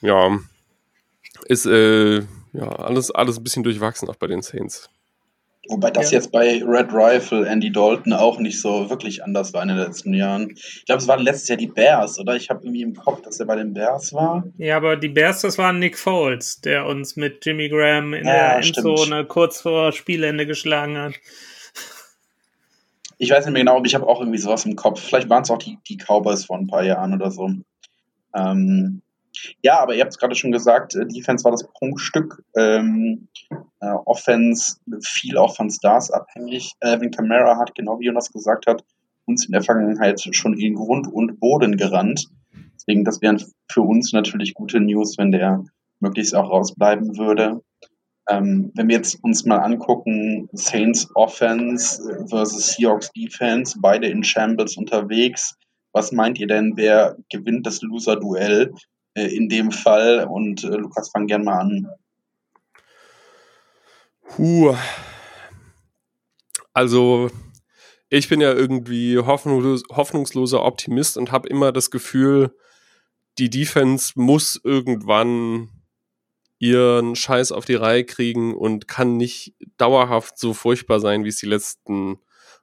Ja, 0.00 0.38
ist 1.46 1.66
äh, 1.66 2.18
ja 2.52 2.68
alles, 2.76 3.10
alles 3.10 3.38
ein 3.38 3.44
bisschen 3.44 3.64
durchwachsen 3.64 4.08
auch 4.08 4.16
bei 4.16 4.28
den 4.28 4.42
Saints. 4.42 4.88
Wobei 5.68 5.90
das 5.90 6.10
ja. 6.10 6.18
jetzt 6.18 6.32
bei 6.32 6.62
Red 6.64 6.92
Rifle, 6.92 7.46
Andy 7.46 7.70
Dalton 7.70 8.14
auch 8.14 8.38
nicht 8.38 8.60
so 8.60 8.88
wirklich 8.88 9.22
anders 9.22 9.52
war 9.52 9.62
in 9.62 9.68
den 9.68 9.76
letzten 9.76 10.14
Jahren. 10.14 10.52
Ich 10.56 10.84
glaube, 10.86 11.02
es 11.02 11.08
waren 11.08 11.20
letztes 11.20 11.48
Jahr 11.48 11.58
die 11.58 11.66
Bears, 11.66 12.18
oder? 12.18 12.36
Ich 12.36 12.48
habe 12.48 12.60
irgendwie 12.64 12.82
im 12.82 12.94
Kopf, 12.94 13.20
dass 13.22 13.38
er 13.38 13.46
bei 13.46 13.56
den 13.56 13.74
Bears 13.74 14.14
war. 14.14 14.44
Ja, 14.56 14.78
aber 14.78 14.96
die 14.96 15.08
Bears, 15.08 15.42
das 15.42 15.58
war 15.58 15.72
Nick 15.72 15.98
Foles, 15.98 16.60
der 16.62 16.86
uns 16.86 17.16
mit 17.16 17.44
Jimmy 17.44 17.68
Graham 17.68 18.14
in 18.14 18.26
ja, 18.26 18.32
der 18.32 18.56
Endzone 18.56 19.26
kurz 19.26 19.60
vor 19.60 19.92
Spielende 19.92 20.46
geschlagen 20.46 20.96
hat. 20.96 21.14
Ich 23.18 23.30
weiß 23.30 23.44
nicht 23.44 23.52
mehr 23.52 23.62
genau, 23.62 23.76
aber 23.76 23.86
ich 23.86 23.94
habe 23.94 24.06
auch 24.06 24.20
irgendwie 24.20 24.38
sowas 24.38 24.64
im 24.64 24.76
Kopf. 24.76 25.00
Vielleicht 25.00 25.28
waren 25.28 25.42
es 25.42 25.50
auch 25.50 25.58
die, 25.58 25.78
die 25.88 25.98
Cowboys 25.98 26.44
vor 26.44 26.56
ein 26.56 26.68
paar 26.68 26.84
Jahren 26.84 27.12
oder 27.12 27.30
so. 27.30 27.50
Ähm, 28.34 29.02
ja, 29.62 29.80
aber 29.80 29.94
ihr 29.94 30.02
habt 30.02 30.12
es 30.12 30.18
gerade 30.18 30.34
schon 30.34 30.52
gesagt, 30.52 30.94
äh, 30.94 31.06
Defense 31.06 31.44
war 31.44 31.52
das 31.52 31.66
Prunkstück. 31.66 32.42
Ähm, 32.56 33.28
äh, 33.80 33.90
Offense 34.04 34.76
viel 35.00 35.36
auch 35.36 35.56
von 35.56 35.70
Stars 35.70 36.10
abhängig. 36.10 36.72
Alvin 36.80 37.10
Kamara 37.10 37.58
hat, 37.58 37.74
genau 37.74 37.98
wie 38.00 38.06
Jonas 38.06 38.32
gesagt 38.32 38.66
hat, 38.66 38.84
uns 39.26 39.46
in 39.46 39.52
der 39.52 39.62
Vergangenheit 39.62 40.20
schon 40.32 40.58
in 40.58 40.74
Grund 40.74 41.06
und 41.06 41.38
Boden 41.40 41.76
gerannt. 41.76 42.28
Deswegen, 42.74 43.04
das 43.04 43.20
wären 43.20 43.42
für 43.70 43.82
uns 43.82 44.12
natürlich 44.12 44.54
gute 44.54 44.80
News, 44.80 45.18
wenn 45.18 45.32
der 45.32 45.64
möglichst 46.00 46.34
auch 46.34 46.50
rausbleiben 46.50 47.18
würde. 47.18 47.60
Ähm, 48.28 48.72
wenn 48.74 48.88
wir 48.88 48.96
jetzt 48.96 49.22
uns 49.22 49.44
mal 49.44 49.58
angucken, 49.58 50.48
Saints 50.52 51.08
Offense 51.14 52.26
versus 52.28 52.74
Seahawks 52.74 53.10
Defense, 53.12 53.78
beide 53.80 54.08
in 54.08 54.22
Shambles 54.22 54.76
unterwegs. 54.76 55.56
Was 55.92 56.12
meint 56.12 56.38
ihr 56.38 56.46
denn, 56.46 56.74
wer 56.76 57.16
gewinnt 57.30 57.66
das 57.66 57.80
Loser-Duell 57.80 58.72
äh, 58.72 58.72
in 59.26 59.48
dem 59.48 59.70
Fall? 59.70 60.26
Und 60.30 60.64
äh, 60.64 60.68
Lukas, 60.68 61.10
fang 61.10 61.26
gern 61.26 61.44
mal 61.44 61.60
an. 61.60 61.88
Puh. 64.28 64.74
Also, 66.72 67.30
ich 68.08 68.28
bin 68.28 68.40
ja 68.40 68.52
irgendwie 68.52 69.18
hoffnungslos, 69.18 69.82
hoffnungsloser 69.90 70.64
Optimist 70.64 71.16
und 71.16 71.32
habe 71.32 71.48
immer 71.48 71.72
das 71.72 71.90
Gefühl, 71.90 72.54
die 73.38 73.50
Defense 73.50 74.12
muss 74.16 74.60
irgendwann 74.62 75.68
ihren 76.58 77.14
Scheiß 77.14 77.52
auf 77.52 77.64
die 77.64 77.74
Reihe 77.74 78.04
kriegen 78.04 78.54
und 78.54 78.88
kann 78.88 79.16
nicht 79.16 79.54
dauerhaft 79.76 80.38
so 80.38 80.54
furchtbar 80.54 81.00
sein, 81.00 81.24
wie 81.24 81.28
es 81.28 81.36
die 81.36 81.46
letzten 81.46 82.18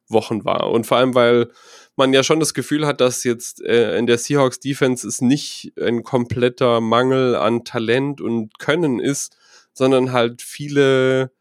Wochen 0.07 0.43
war. 0.43 0.69
Und 0.71 0.85
vor 0.85 0.97
allem, 0.97 1.15
weil 1.15 1.51
man 1.95 2.13
ja 2.13 2.23
schon 2.23 2.39
das 2.39 2.53
Gefühl 2.53 2.85
hat, 2.85 3.01
dass 3.01 3.23
jetzt 3.23 3.61
äh, 3.63 3.97
in 3.97 4.07
der 4.07 4.17
Seahawks 4.17 4.59
Defense 4.59 5.07
es 5.07 5.21
nicht 5.21 5.73
ein 5.79 6.03
kompletter 6.03 6.81
Mangel 6.81 7.35
an 7.35 7.63
Talent 7.63 8.21
und 8.21 8.59
Können 8.59 8.99
ist, 8.99 9.37
sondern 9.73 10.11
halt 10.11 10.41
viele 10.41 11.31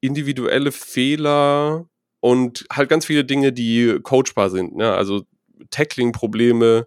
individuelle 0.00 0.72
Fehler 0.72 1.86
und 2.20 2.66
halt 2.72 2.88
ganz 2.88 3.06
viele 3.06 3.24
Dinge, 3.24 3.52
die 3.52 3.98
coachbar 4.02 4.50
sind. 4.50 4.76
Ne? 4.76 4.92
Also 4.92 5.24
Tackling-Probleme, 5.70 6.86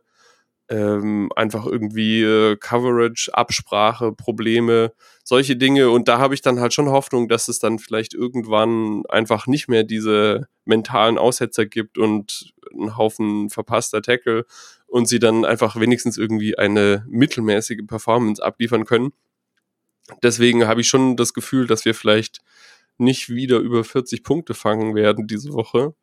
ähm, 0.70 1.32
einfach 1.36 1.66
irgendwie 1.66 2.24
äh, 2.24 2.58
Coverage, 2.58 3.32
Absprache, 3.34 4.12
Probleme, 4.12 4.92
solche 5.24 5.56
Dinge. 5.56 5.90
Und 5.90 6.08
da 6.08 6.20
habe 6.20 6.34
ich 6.34 6.42
dann 6.42 6.60
halt 6.60 6.74
schon 6.74 6.90
Hoffnung, 6.90 7.28
dass 7.30 7.48
es 7.48 7.60
dann 7.60 7.80
vielleicht 7.80 8.14
irgendwann 8.14 9.04
einfach 9.08 9.48
nicht 9.48 9.68
mehr 9.68 9.84
diese 9.84 10.48
mentalen 10.66 11.18
Aussetzer 11.18 11.66
gibt 11.66 11.98
und 11.98 12.54
einen 12.78 12.98
Haufen 12.98 13.50
verpasster 13.50 14.02
Tackle 14.02 14.46
und 14.88 15.08
sie 15.08 15.20
dann 15.20 15.46
einfach 15.46 15.80
wenigstens 15.80 16.18
irgendwie 16.18 16.58
eine 16.58 17.06
mittelmäßige 17.08 17.86
Performance 17.88 18.44
abliefern 18.44 18.86
können. 18.86 19.12
Deswegen 20.24 20.68
habe 20.68 20.82
ich 20.82 20.88
schon 20.88 21.18
das 21.18 21.34
Gefühl, 21.34 21.68
dass 21.68 21.86
wir 21.86 21.94
vielleicht 21.94 22.40
nicht 22.98 23.30
wieder 23.30 23.60
über 23.60 23.84
40 23.84 24.24
Punkte 24.24 24.54
fangen 24.54 24.96
werden 24.96 25.28
diese 25.28 25.54
Woche. 25.54 25.94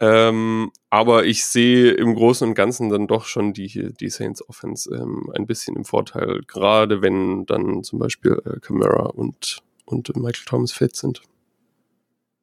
Ähm, 0.00 0.70
aber 0.90 1.26
ich 1.26 1.44
sehe 1.44 1.90
im 1.90 2.14
Großen 2.14 2.48
und 2.48 2.54
Ganzen 2.54 2.88
dann 2.88 3.08
doch 3.08 3.24
schon 3.24 3.52
die, 3.52 3.92
die 3.94 4.10
Saints 4.10 4.48
Offense 4.48 4.94
ähm, 4.94 5.30
ein 5.34 5.46
bisschen 5.46 5.74
im 5.74 5.84
Vorteil, 5.84 6.42
gerade 6.46 7.02
wenn 7.02 7.46
dann 7.46 7.82
zum 7.82 7.98
Beispiel 7.98 8.40
äh, 8.44 8.60
Camara 8.60 9.06
und, 9.06 9.60
und 9.86 10.14
Michael 10.16 10.44
Thomas 10.46 10.72
fit 10.72 10.94
sind. 10.94 11.22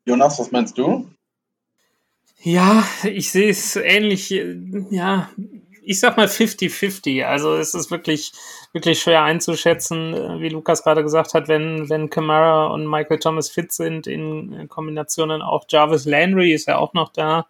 Jonas, 0.06 0.38
was 0.38 0.52
meinst 0.52 0.78
du? 0.78 1.08
Ja, 2.42 2.84
ich 3.04 3.32
sehe 3.32 3.50
es 3.50 3.75
ähnlich. 3.75 4.30
Ja, 4.92 5.30
ich 5.86 6.00
sag 6.00 6.18
mal 6.18 6.27
50-50. 6.27 7.24
Also 7.24 7.56
es 7.56 7.74
ist 7.74 7.92
wirklich, 7.92 8.34
wirklich 8.74 9.00
schwer 9.00 9.24
einzuschätzen, 9.24 10.13
äh, 10.13 10.39
wie 10.39 10.50
Lukas 10.50 10.84
gerade 10.84 11.04
gesagt 11.04 11.34
hat, 11.34 11.48
wenn, 11.48 11.89
wenn 11.89 12.10
Kamara 12.10 12.68
und 12.68 12.88
Michael 12.88 13.20
Thomas 13.20 13.50
fit 13.50 13.72
sind, 13.72 14.08
in 14.08 14.68
Kombinationen 14.68 15.42
auch 15.42 15.65
Jarvis 15.70 16.06
Landry 16.06 16.54
ist 16.54 16.68
ja 16.68 16.77
auch 16.77 16.94
noch 16.94 17.10
da. 17.10 17.48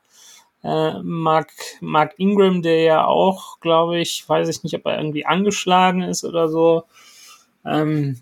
Äh, 0.64 1.00
Mark, 1.04 1.52
Mark 1.80 2.14
Ingram, 2.18 2.62
der 2.62 2.82
ja 2.82 3.06
auch, 3.06 3.60
glaube 3.60 4.00
ich, 4.00 4.28
weiß 4.28 4.50
ich 4.50 4.64
nicht, 4.64 4.76
ob 4.76 4.86
er 4.86 4.98
irgendwie 4.98 5.26
angeschlagen 5.26 6.02
ist 6.02 6.24
oder 6.24 6.50
so. 6.50 6.84
Ähm, 7.66 8.18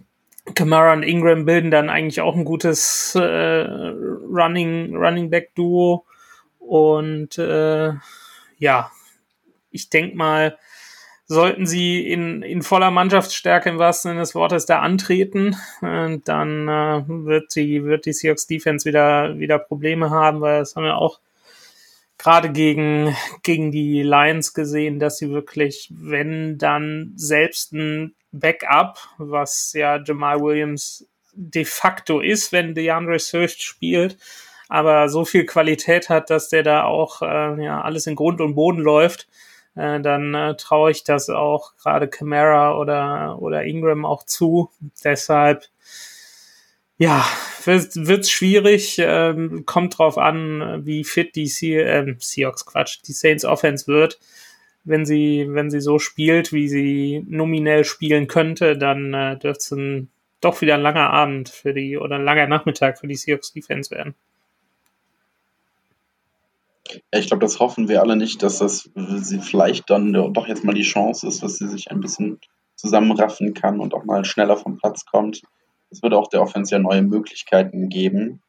Kamara 0.55 0.93
und 0.93 1.03
Ingram 1.03 1.45
bilden 1.45 1.71
dann 1.71 1.89
eigentlich 1.89 2.19
auch 2.19 2.35
ein 2.35 2.43
gutes 2.43 3.15
äh, 3.15 3.21
Running, 3.21 4.95
Running 4.95 5.29
Back 5.29 5.55
Duo. 5.55 6.05
Und 6.67 7.37
äh, 7.37 7.93
ja, 8.57 8.91
ich 9.71 9.89
denke 9.89 10.15
mal, 10.15 10.57
sollten 11.25 11.65
sie 11.65 12.07
in, 12.07 12.41
in 12.41 12.61
voller 12.61 12.91
Mannschaftsstärke 12.91 13.69
im 13.69 13.79
wahrsten 13.79 14.11
Sinne 14.11 14.21
des 14.21 14.35
Wortes 14.35 14.65
da 14.65 14.79
antreten, 14.79 15.55
äh, 15.81 16.17
dann 16.23 16.67
äh, 16.67 17.03
wird, 17.07 17.55
die, 17.55 17.83
wird 17.83 18.05
die 18.05 18.13
Seahawks 18.13 18.47
Defense 18.47 18.87
wieder, 18.87 19.37
wieder 19.39 19.59
Probleme 19.59 20.09
haben, 20.09 20.41
weil 20.41 20.59
das 20.59 20.75
haben 20.75 20.83
wir 20.83 20.97
auch 20.97 21.19
gerade 22.17 22.51
gegen, 22.51 23.15
gegen 23.41 23.71
die 23.71 24.03
Lions 24.03 24.53
gesehen, 24.53 24.99
dass 24.99 25.17
sie 25.17 25.29
wirklich, 25.29 25.89
wenn 25.91 26.57
dann 26.57 27.13
selbst 27.15 27.73
ein 27.73 28.15
Backup, 28.31 28.99
was 29.17 29.73
ja 29.73 30.01
Jamal 30.01 30.39
Williams 30.39 31.07
de 31.33 31.65
facto 31.65 32.19
ist, 32.19 32.51
wenn 32.51 32.75
DeAndre 32.75 33.19
Swift 33.19 33.61
spielt, 33.61 34.17
aber 34.69 35.09
so 35.09 35.25
viel 35.25 35.45
Qualität 35.45 36.09
hat, 36.09 36.29
dass 36.29 36.49
der 36.49 36.63
da 36.63 36.83
auch 36.83 37.21
äh, 37.21 37.63
ja, 37.63 37.81
alles 37.81 38.07
in 38.07 38.15
Grund 38.15 38.41
und 38.41 38.55
Boden 38.55 38.79
läuft, 38.79 39.27
äh, 39.75 39.99
dann 40.01 40.33
äh, 40.33 40.55
traue 40.55 40.91
ich 40.91 41.03
das 41.03 41.29
auch 41.29 41.75
gerade 41.77 42.07
Camara 42.07 42.77
oder, 42.77 43.41
oder 43.41 43.63
Ingram 43.63 44.05
auch 44.05 44.23
zu. 44.23 44.69
Deshalb, 45.03 45.65
ja, 46.97 47.25
wird 47.65 47.95
es 47.95 48.31
schwierig. 48.31 48.97
Ähm, 48.99 49.65
kommt 49.65 49.97
drauf 49.97 50.17
an, 50.17 50.85
wie 50.85 51.03
fit 51.03 51.35
die 51.35 51.47
Se 51.47 51.81
äh, 51.81 52.15
Seahawks 52.19 52.65
Quatsch, 52.65 52.99
die 53.07 53.13
Saints 53.13 53.45
Offense 53.45 53.87
wird. 53.87 54.19
Wenn 54.85 55.05
sie, 55.05 55.47
wenn 55.49 55.71
sie 55.71 55.79
so 55.79 55.97
spielt, 55.97 56.51
wie 56.51 56.67
sie 56.67 57.25
nominell 57.27 57.85
spielen 57.85 58.27
könnte, 58.27 58.77
dann 58.77 59.13
äh, 59.13 59.37
dürfte 59.37 59.75
es 59.75 60.07
doch 60.41 60.61
wieder 60.61 60.75
ein 60.75 60.81
langer 60.81 61.09
Abend 61.09 61.49
für 61.49 61.73
die 61.73 61.97
oder 61.97 62.17
ein 62.17 62.25
langer 62.25 62.47
Nachmittag 62.47 62.99
für 62.99 63.07
die 63.07 63.15
Seahawks 63.15 63.53
Defense 63.53 63.91
werden. 63.91 64.13
Ja, 66.89 67.19
ich 67.19 67.27
glaube, 67.27 67.41
das 67.41 67.59
hoffen 67.59 67.87
wir 67.87 68.01
alle 68.01 68.15
nicht, 68.15 68.43
dass 68.43 68.59
das 68.59 68.89
sie 68.95 69.39
vielleicht 69.39 69.89
dann 69.89 70.13
doch 70.13 70.47
jetzt 70.47 70.63
mal 70.63 70.75
die 70.75 70.83
Chance 70.83 71.27
ist, 71.27 71.41
dass 71.41 71.57
sie 71.57 71.67
sich 71.67 71.91
ein 71.91 72.01
bisschen 72.01 72.39
zusammenraffen 72.75 73.53
kann 73.53 73.79
und 73.79 73.93
auch 73.93 74.03
mal 74.03 74.25
schneller 74.25 74.57
vom 74.57 74.77
Platz 74.77 75.05
kommt. 75.05 75.41
Es 75.89 76.01
würde 76.01 76.17
auch 76.17 76.27
der 76.27 76.41
Offense 76.41 76.73
ja 76.73 76.79
neue 76.79 77.01
Möglichkeiten 77.01 77.89
geben. 77.89 78.41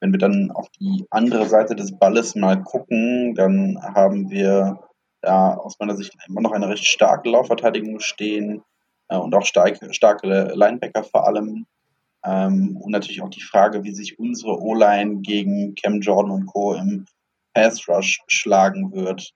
Wenn 0.00 0.12
wir 0.12 0.18
dann 0.18 0.50
auf 0.50 0.68
die 0.80 1.06
andere 1.10 1.46
Seite 1.46 1.76
des 1.76 1.96
Balles 1.98 2.34
mal 2.34 2.62
gucken, 2.62 3.34
dann 3.34 3.78
haben 3.82 4.30
wir 4.30 4.80
da 5.20 5.54
aus 5.54 5.78
meiner 5.78 5.96
Sicht 5.96 6.14
immer 6.28 6.40
noch 6.40 6.52
eine 6.52 6.68
recht 6.68 6.86
starke 6.86 7.28
Laufverteidigung 7.28 8.00
stehen 8.00 8.62
äh, 9.08 9.16
und 9.16 9.34
auch 9.34 9.44
starke, 9.44 9.92
starke 9.92 10.52
Linebacker 10.54 11.04
vor 11.04 11.26
allem. 11.26 11.66
Ähm, 12.24 12.76
und 12.76 12.90
natürlich 12.90 13.22
auch 13.22 13.30
die 13.30 13.42
Frage, 13.42 13.84
wie 13.84 13.92
sich 13.92 14.18
unsere 14.18 14.60
O-Line 14.60 15.20
gegen 15.22 15.74
Cam 15.74 16.00
Jordan 16.00 16.32
und 16.32 16.46
Co. 16.46 16.74
im 16.74 17.06
Pass 17.58 17.88
Rush 17.88 18.20
schlagen 18.28 18.92
wird. 18.92 19.32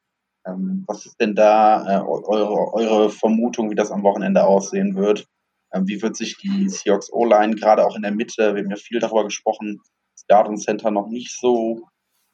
Ähm, 0.46 0.84
was 0.86 1.06
ist 1.06 1.20
denn 1.20 1.34
da 1.34 2.00
äh, 2.00 2.02
eure, 2.04 2.72
eure 2.72 3.10
Vermutung, 3.10 3.70
wie 3.70 3.74
das 3.74 3.90
am 3.90 4.02
Wochenende 4.04 4.44
aussehen 4.44 4.94
wird? 4.94 5.26
Ähm, 5.72 5.88
wie 5.88 6.00
wird 6.00 6.16
sich 6.16 6.36
die 6.38 6.68
Seahawks 6.68 7.12
O-Line 7.12 7.56
gerade 7.56 7.84
auch 7.84 7.96
in 7.96 8.02
der 8.02 8.12
Mitte, 8.12 8.54
wir 8.54 8.62
haben 8.62 8.70
ja 8.70 8.76
viel 8.76 9.00
darüber 9.00 9.24
gesprochen, 9.24 9.80
das 10.14 10.26
Garden 10.28 10.56
Center 10.56 10.90
noch 10.90 11.08
nicht 11.08 11.36
so 11.36 11.82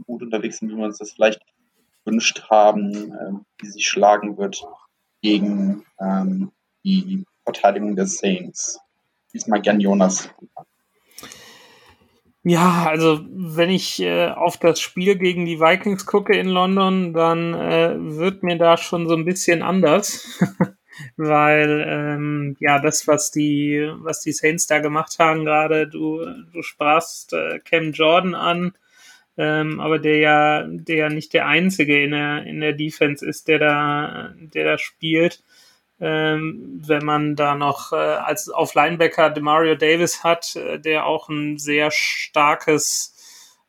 gut 0.07 0.23
unterwegs 0.23 0.59
sind, 0.59 0.71
wie 0.71 0.77
wir 0.77 0.85
uns 0.85 0.99
das 0.99 1.13
vielleicht 1.13 1.41
gewünscht 2.05 2.47
haben, 2.51 3.13
äh, 3.13 3.33
wie 3.61 3.67
sie 3.67 3.81
schlagen 3.81 4.37
wird 4.37 4.63
gegen 5.23 5.85
ähm, 6.01 6.53
die 6.85 7.25
Verteidigung 7.45 7.97
des 7.97 8.19
Saints. 8.19 8.79
Diesmal 9.33 9.63
gern 9.63 9.81
Jonas. 9.81 10.29
Ja, 12.49 12.87
also 12.89 13.21
wenn 13.31 13.69
ich 13.69 14.01
äh, 14.01 14.29
auf 14.29 14.57
das 14.57 14.81
Spiel 14.81 15.17
gegen 15.19 15.45
die 15.45 15.61
Vikings 15.61 16.07
gucke 16.07 16.35
in 16.35 16.49
London, 16.49 17.13
dann 17.13 17.53
äh, 17.53 17.95
wird 17.99 18.43
mir 18.43 18.57
da 18.57 18.79
schon 18.79 19.07
so 19.07 19.15
ein 19.15 19.27
bisschen 19.27 19.63
anders, 19.63 20.41
weil 21.19 21.85
ähm, 21.87 22.57
ja 22.59 22.79
das, 22.79 23.07
was 23.07 23.31
die 23.31 23.93
was 23.99 24.23
die 24.23 24.33
Saints 24.33 24.67
da 24.67 24.79
gemacht 24.79 25.19
haben, 25.19 25.45
gerade 25.45 25.89
du 25.89 26.25
du 26.51 26.63
sprachst 26.63 27.35
äh, 27.35 27.59
Cam 27.59 27.93
Jordan 27.93 28.35
an, 28.35 28.73
ähm, 29.37 29.79
aber 29.79 29.99
der 29.99 30.17
ja 30.17 30.63
der 30.67 30.97
ja 30.97 31.09
nicht 31.11 31.35
der 31.35 31.47
einzige 31.49 32.03
in 32.03 32.13
der 32.13 32.45
in 32.45 32.61
der 32.61 32.73
Defense 32.73 33.27
ist, 33.27 33.49
der 33.49 33.59
da 33.59 34.33
der 34.39 34.65
da 34.65 34.79
spielt 34.79 35.43
ähm, 36.01 36.81
wenn 36.87 37.05
man 37.05 37.35
da 37.35 37.55
noch 37.55 37.93
äh, 37.93 37.97
als 37.97 38.49
auf 38.49 38.75
Linebacker 38.75 39.31
Demario 39.31 39.75
Davis 39.75 40.23
hat, 40.23 40.55
äh, 40.57 40.79
der 40.79 41.07
auch 41.07 41.29
ein 41.29 41.59
sehr 41.59 41.91
starkes 41.91 43.15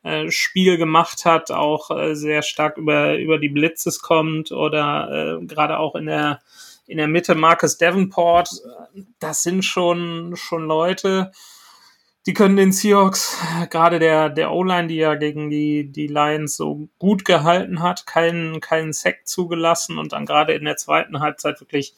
äh, 0.02 0.30
Spiel 0.30 0.76
gemacht 0.76 1.24
hat, 1.24 1.50
auch 1.50 1.90
äh, 1.90 2.14
sehr 2.14 2.42
stark 2.42 2.78
über, 2.78 3.18
über 3.18 3.38
die 3.38 3.48
Blitzes 3.48 4.00
kommt 4.00 4.52
oder 4.52 5.40
äh, 5.40 5.44
gerade 5.44 5.78
auch 5.78 5.94
in 5.94 6.06
der, 6.06 6.40
in 6.86 6.98
der 6.98 7.08
Mitte 7.08 7.34
Marcus 7.34 7.78
Davenport. 7.78 8.50
Das 9.18 9.42
sind 9.42 9.64
schon, 9.64 10.36
schon 10.36 10.66
Leute, 10.66 11.32
die 12.26 12.34
können 12.34 12.56
den 12.56 12.72
Seahawks, 12.72 13.38
gerade 13.70 13.98
der, 13.98 14.28
der 14.28 14.52
O-Line, 14.52 14.88
die 14.88 14.96
ja 14.96 15.14
gegen 15.14 15.48
die, 15.48 15.90
die 15.90 16.06
Lions 16.06 16.56
so 16.56 16.88
gut 16.98 17.24
gehalten 17.24 17.82
hat, 17.82 18.06
keinen, 18.06 18.60
keinen 18.60 18.92
Sack 18.92 19.26
zugelassen 19.26 19.98
und 19.98 20.12
dann 20.12 20.26
gerade 20.26 20.52
in 20.52 20.64
der 20.64 20.76
zweiten 20.76 21.20
Halbzeit 21.20 21.60
wirklich 21.60 21.94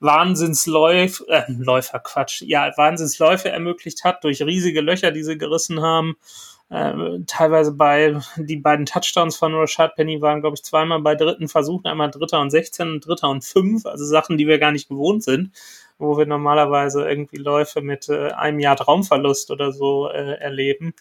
Wahnsinnsläufe, 0.00 1.26
äh, 1.28 1.44
Läufer, 1.48 1.98
Quatsch, 1.98 2.40
ja, 2.40 2.72
Wahnsinnsläufe 2.74 3.50
ermöglicht 3.50 4.02
hat 4.02 4.24
durch 4.24 4.40
riesige 4.40 4.80
Löcher, 4.80 5.10
die 5.10 5.22
sie 5.22 5.36
gerissen 5.36 5.82
haben. 5.82 6.16
Äh, 6.70 7.18
teilweise 7.26 7.72
bei 7.72 8.18
die 8.36 8.56
beiden 8.56 8.86
Touchdowns 8.86 9.36
von 9.36 9.54
Rashad 9.54 9.94
Penny 9.96 10.22
waren, 10.22 10.40
glaube 10.40 10.54
ich, 10.54 10.62
zweimal 10.62 11.02
bei 11.02 11.16
dritten 11.16 11.48
Versuchen, 11.48 11.86
einmal 11.86 12.10
Dritter 12.10 12.40
und 12.40 12.48
16 12.48 12.92
und 12.92 13.06
Dritter 13.06 13.28
und 13.28 13.44
5, 13.44 13.84
also 13.84 14.06
Sachen, 14.06 14.38
die 14.38 14.46
wir 14.46 14.58
gar 14.58 14.72
nicht 14.72 14.88
gewohnt 14.88 15.22
sind 15.22 15.50
wo 16.00 16.18
wir 16.18 16.26
normalerweise 16.26 17.08
irgendwie 17.08 17.36
Läufe 17.36 17.82
mit 17.82 18.08
äh, 18.08 18.30
einem 18.32 18.58
Jahr 18.58 18.76
Traumverlust 18.76 19.50
oder 19.50 19.72
so 19.72 20.08
äh, 20.08 20.40
erleben. 20.40 20.94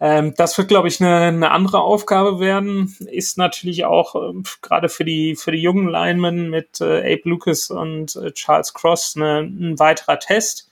Ähm, 0.00 0.34
das 0.36 0.56
wird, 0.56 0.68
glaube 0.68 0.88
ich, 0.88 1.00
eine, 1.00 1.16
eine 1.26 1.50
andere 1.50 1.82
Aufgabe 1.82 2.40
werden. 2.40 2.96
Ist 3.10 3.36
natürlich 3.36 3.84
auch 3.84 4.14
äh, 4.14 4.42
gerade 4.62 4.88
für 4.88 5.04
die 5.04 5.36
für 5.36 5.52
die 5.52 5.60
jungen 5.60 5.88
Linemen 5.88 6.48
mit 6.48 6.80
äh, 6.80 7.14
Abe 7.14 7.28
Lucas 7.28 7.70
und 7.70 8.16
äh, 8.16 8.32
Charles 8.32 8.72
Cross 8.72 9.14
eine, 9.16 9.40
ein 9.40 9.78
weiterer 9.78 10.18
Test, 10.18 10.70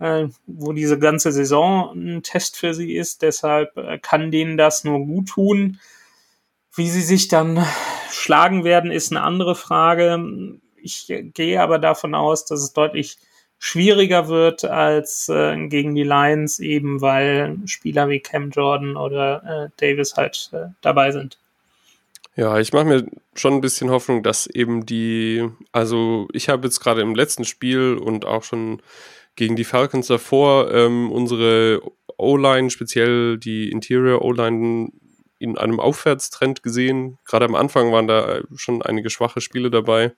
äh, 0.00 0.28
wo 0.46 0.72
diese 0.72 0.98
ganze 0.98 1.30
Saison 1.30 1.92
ein 1.94 2.22
Test 2.22 2.56
für 2.56 2.72
sie 2.72 2.94
ist. 2.94 3.20
Deshalb 3.22 3.76
äh, 3.76 3.98
kann 3.98 4.30
denen 4.30 4.56
das 4.56 4.84
nur 4.84 5.00
gut 5.00 5.28
tun. 5.28 5.78
Wie 6.74 6.88
sie 6.88 7.02
sich 7.02 7.28
dann 7.28 7.64
schlagen 8.10 8.64
werden, 8.64 8.90
ist 8.90 9.12
eine 9.12 9.22
andere 9.22 9.54
Frage 9.54 10.58
ich 10.84 11.12
gehe 11.34 11.60
aber 11.60 11.78
davon 11.78 12.14
aus, 12.14 12.44
dass 12.44 12.60
es 12.60 12.72
deutlich 12.72 13.16
schwieriger 13.58 14.28
wird 14.28 14.64
als 14.64 15.28
äh, 15.28 15.68
gegen 15.68 15.94
die 15.94 16.02
Lions, 16.02 16.58
eben 16.58 17.00
weil 17.00 17.58
Spieler 17.64 18.08
wie 18.08 18.20
Cam 18.20 18.50
Jordan 18.50 18.96
oder 18.96 19.70
äh, 19.70 19.80
Davis 19.80 20.16
halt 20.16 20.50
äh, 20.52 20.66
dabei 20.82 21.12
sind. 21.12 21.38
Ja, 22.36 22.58
ich 22.58 22.72
mache 22.72 22.84
mir 22.84 23.06
schon 23.34 23.54
ein 23.54 23.60
bisschen 23.60 23.90
Hoffnung, 23.90 24.22
dass 24.22 24.46
eben 24.46 24.84
die, 24.84 25.48
also 25.72 26.28
ich 26.32 26.48
habe 26.48 26.66
jetzt 26.66 26.80
gerade 26.80 27.00
im 27.00 27.14
letzten 27.14 27.44
Spiel 27.44 27.94
und 27.94 28.26
auch 28.26 28.42
schon 28.42 28.82
gegen 29.36 29.56
die 29.56 29.64
Falcons 29.64 30.08
davor 30.08 30.72
ähm, 30.72 31.10
unsere 31.10 31.80
O-Line, 32.16 32.70
speziell 32.70 33.38
die 33.38 33.70
Interior 33.70 34.22
O-Line 34.22 34.90
in 35.38 35.58
einem 35.58 35.80
Aufwärtstrend 35.80 36.62
gesehen. 36.62 37.18
Gerade 37.24 37.44
am 37.44 37.54
Anfang 37.54 37.92
waren 37.92 38.08
da 38.08 38.40
schon 38.56 38.82
einige 38.82 39.10
schwache 39.10 39.40
Spiele 39.40 39.70
dabei. 39.70 40.12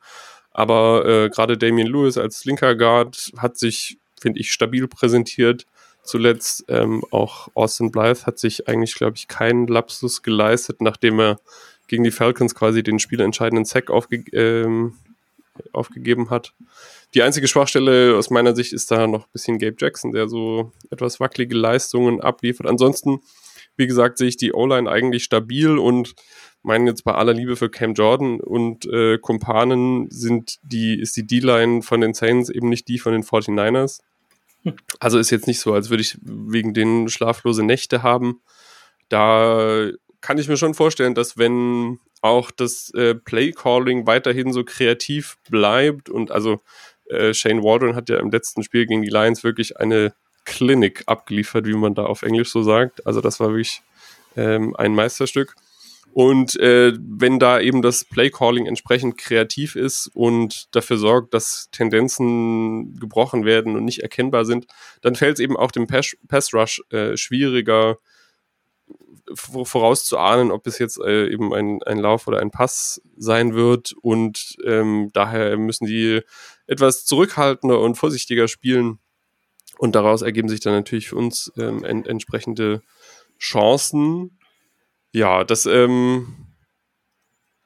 Aber 0.57 1.05
äh, 1.05 1.29
gerade 1.29 1.59
Damien 1.59 1.87
Lewis 1.87 2.17
als 2.17 2.47
linker 2.47 2.75
Guard 2.77 3.31
hat 3.37 3.59
sich, 3.59 3.99
finde 4.19 4.41
ich, 4.41 4.53
stabil 4.53 4.89
präsentiert. 4.89 5.67
Zuletzt 6.03 6.65
ähm, 6.69 7.05
auch 7.11 7.49
Austin 7.53 7.91
Blythe 7.91 8.25
hat 8.25 8.39
sich 8.39 8.67
eigentlich, 8.67 8.95
glaube 8.95 9.17
ich, 9.17 9.29
keinen 9.29 9.67
Lapsus 9.67 10.23
geleistet, 10.23 10.81
nachdem 10.81 11.21
er 11.21 11.39
gegen 11.89 12.05
die 12.05 12.11
Falcons 12.11 12.55
quasi 12.55 12.83
den 12.83 12.99
spielentscheidenden 12.99 13.67
Sack 13.67 13.91
aufge 13.91 14.25
ähm, 14.33 14.95
aufgegeben 15.73 16.31
hat. 16.31 16.55
Die 17.13 17.23
einzige 17.23 17.49
Schwachstelle 17.49 18.17
aus 18.17 18.31
meiner 18.31 18.57
Sicht 18.57 18.73
ist 18.73 18.91
da 18.91 19.07
noch 19.07 19.25
ein 19.25 19.33
bisschen 19.35 19.59
Gabe 19.59 19.77
Jackson, 19.79 20.13
der 20.13 20.27
so 20.27 20.73
etwas 20.91 21.21
wackelige 21.21 21.55
Leistungen 21.55 22.23
abliefert. 22.23 22.67
Ansonsten, 22.67 23.21
wie 23.77 23.87
gesagt, 23.87 24.19
sehe 24.19 24.29
ich 24.29 24.37
die 24.37 24.53
O-Line 24.53 24.91
eigentlich 24.91 25.25
stabil 25.25 25.79
und 25.79 26.15
meinen 26.63 26.87
jetzt 26.87 27.05
bei 27.05 27.15
aller 27.15 27.33
Liebe 27.33 27.57
für 27.57 27.71
Cam 27.71 27.95
Jordan 27.95 28.41
und 28.41 28.87
äh, 28.87 29.19
Kumpanen 29.19 30.11
sind 30.11 30.59
die, 30.63 30.99
ist 30.99 31.17
die 31.17 31.27
D-Line 31.27 31.83
von 31.83 32.01
den 32.01 32.15
Saints 32.15 32.51
eben 32.51 32.69
nicht 32.69 32.89
die 32.89 32.99
von 32.99 33.13
den 33.13 33.23
49ers. 33.23 34.01
Also 34.99 35.19
ist 35.19 35.31
jetzt 35.31 35.47
nicht 35.47 35.61
so, 35.61 35.75
als 35.75 35.91
würde 35.91 36.03
ich 36.03 36.19
wegen 36.23 36.75
denen 36.75 37.09
schlaflose 37.09 37.63
Nächte 37.63 38.03
haben. 38.03 38.41
Da 39.09 39.91
kann 40.21 40.39
ich 40.39 40.49
mir 40.49 40.57
schon 40.57 40.75
vorstellen, 40.75 41.15
dass 41.15 41.39
wenn 41.39 42.01
auch 42.21 42.51
das 42.51 42.91
äh, 42.95 43.15
Play-Calling 43.15 44.09
weiterhin 44.09 44.53
so 44.53 44.65
kreativ 44.65 45.37
bleibt 45.49 46.09
und 46.09 46.33
also 46.33 46.61
äh, 47.09 47.33
Shane 47.33 47.63
Waldron 47.63 47.95
hat 47.95 48.09
ja 48.09 48.19
im 48.19 48.31
letzten 48.31 48.65
Spiel 48.65 48.87
gegen 48.87 49.03
die 49.03 49.11
Lions 49.11 49.45
wirklich 49.45 49.77
eine 49.79 50.15
Clinic 50.47 51.03
abgeliefert, 51.07 51.67
wie 51.67 51.75
man 51.75 51.95
da 51.95 52.07
auf 52.07 52.23
Englisch 52.23 52.51
so 52.51 52.63
sagt. 52.63 53.07
Also 53.07 53.21
das 53.21 53.39
war 53.41 53.49
wirklich 53.49 53.83
ähm, 54.37 54.75
ein 54.77 54.95
Meisterstück. 54.95 55.55
Und 56.15 56.59
äh, 56.61 56.95
wenn 56.99 57.39
da 57.39 57.61
eben 57.61 57.83
das 57.83 58.07
Playcalling 58.07 58.65
entsprechend 58.65 59.19
kreativ 59.19 59.77
ist 59.77 60.11
und 60.15 60.75
dafür 60.75 60.97
sorgt, 60.97 61.35
dass 61.35 61.69
Tendenzen 61.73 62.99
gebrochen 62.99 63.45
werden 63.45 63.77
und 63.77 63.85
nicht 63.85 63.99
erkennbar 64.03 64.47
sind, 64.47 64.67
dann 65.03 65.15
fällt 65.15 65.35
es 65.35 65.41
eben 65.41 65.59
auch 65.59 65.71
dem 65.71 65.87
Pass, 65.87 66.17
Pass 66.27 66.55
Rush 66.55 66.81
äh, 66.89 67.19
schwieriger 67.19 67.99
vorauszuahnen, 69.35 70.53
ob 70.53 70.67
es 70.67 70.79
jetzt 70.79 70.99
äh, 71.01 71.29
eben 71.29 71.53
ein, 71.53 71.83
ein 71.83 71.99
Lauf 71.99 72.27
oder 72.27 72.41
ein 72.41 72.51
Pass 72.51 73.03
sein 73.19 73.55
wird. 73.55 73.95
Und 74.01 74.57
ähm, 74.65 75.11
daher 75.13 75.59
müssen 75.59 75.87
die 75.87 76.23
etwas 76.67 77.05
zurückhaltender 77.05 77.81
und 77.81 77.97
vorsichtiger 77.97 78.49
spielen. 78.49 79.01
Und 79.79 79.95
daraus 79.95 80.23
ergeben 80.23 80.49
sich 80.49 80.61
dann 80.61 80.73
natürlich 80.73 81.09
für 81.09 81.17
uns 81.17 81.53
ähm, 81.57 81.85
en 81.85 82.05
entsprechende 82.07 82.83
Chancen. 83.39 84.39
Ja, 85.13 85.45
das, 85.45 85.67
ähm, 85.67 86.47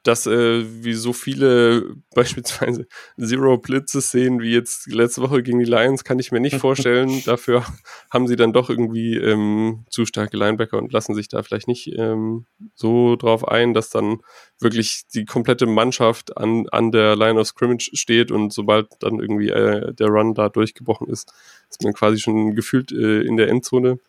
dass 0.03 0.25
äh, 0.25 0.63
wie 0.83 0.93
so 0.93 1.13
viele 1.13 1.95
beispielsweise 2.15 2.87
Zero 3.19 3.57
Blitzes 3.57 4.11
sehen 4.11 4.41
wie 4.41 4.53
jetzt 4.53 4.87
letzte 4.91 5.21
Woche 5.21 5.43
gegen 5.43 5.59
die 5.59 5.65
Lions, 5.65 6.03
kann 6.03 6.19
ich 6.19 6.31
mir 6.31 6.39
nicht 6.39 6.55
vorstellen. 6.59 7.21
Dafür 7.25 7.65
haben 8.11 8.27
sie 8.27 8.35
dann 8.35 8.53
doch 8.53 8.69
irgendwie 8.69 9.15
ähm, 9.15 9.85
zu 9.89 10.05
starke 10.05 10.37
Linebacker 10.37 10.77
und 10.77 10.91
lassen 10.91 11.13
sich 11.13 11.27
da 11.27 11.43
vielleicht 11.43 11.67
nicht 11.67 11.87
ähm, 11.97 12.45
so 12.75 13.15
drauf 13.15 13.47
ein, 13.47 13.73
dass 13.73 13.89
dann 13.89 14.21
wirklich 14.59 15.03
die 15.13 15.25
komplette 15.25 15.65
Mannschaft 15.65 16.37
an, 16.37 16.67
an 16.69 16.91
der 16.91 17.15
Line 17.15 17.39
of 17.39 17.47
Scrimmage 17.47 17.91
steht 17.93 18.31
und 18.31 18.53
sobald 18.53 18.87
dann 18.99 19.19
irgendwie 19.19 19.49
äh, 19.49 19.93
der 19.93 20.07
Run 20.07 20.33
da 20.33 20.49
durchgebrochen 20.49 21.07
ist, 21.07 21.31
ist 21.69 21.83
man 21.83 21.93
quasi 21.93 22.19
schon 22.19 22.55
gefühlt 22.55 22.91
äh, 22.91 23.21
in 23.21 23.37
der 23.37 23.49
Endzone. 23.49 23.99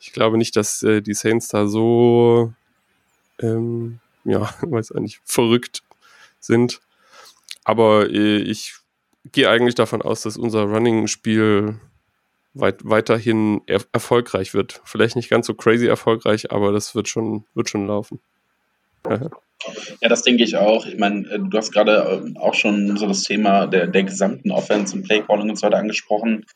Ich 0.00 0.12
glaube 0.12 0.38
nicht, 0.38 0.56
dass 0.56 0.82
äh, 0.82 1.02
die 1.02 1.14
Saints 1.14 1.48
da 1.48 1.66
so 1.66 2.52
ähm, 3.40 4.00
ja, 4.24 4.48
weiß 4.62 4.92
eigentlich, 4.92 5.20
verrückt 5.24 5.82
sind. 6.38 6.80
Aber 7.64 8.08
äh, 8.10 8.38
ich 8.38 8.74
gehe 9.32 9.48
eigentlich 9.48 9.74
davon 9.74 10.02
aus, 10.02 10.22
dass 10.22 10.36
unser 10.36 10.62
Running-Spiel 10.64 11.78
weit, 12.54 12.78
weiterhin 12.82 13.62
er 13.66 13.80
erfolgreich 13.92 14.54
wird. 14.54 14.80
Vielleicht 14.84 15.16
nicht 15.16 15.30
ganz 15.30 15.46
so 15.46 15.54
crazy 15.54 15.86
erfolgreich, 15.86 16.50
aber 16.50 16.72
das 16.72 16.94
wird 16.94 17.08
schon, 17.08 17.44
wird 17.54 17.68
schon 17.68 17.86
laufen. 17.86 18.20
Ja, 20.00 20.08
das 20.08 20.22
denke 20.22 20.42
ich 20.42 20.56
auch. 20.56 20.86
Ich 20.86 20.98
meine, 20.98 21.28
äh, 21.28 21.38
du 21.38 21.56
hast 21.56 21.72
gerade 21.72 22.22
ähm, 22.24 22.36
auch 22.36 22.54
schon 22.54 22.96
so 22.96 23.06
das 23.06 23.22
Thema 23.22 23.66
der, 23.66 23.86
der 23.86 24.04
gesamten 24.04 24.50
Offense 24.50 24.96
und 24.96 25.04
Playcalling 25.04 25.50
und 25.50 25.56
so 25.56 25.66
weiter 25.66 25.78
angesprochen. 25.78 26.46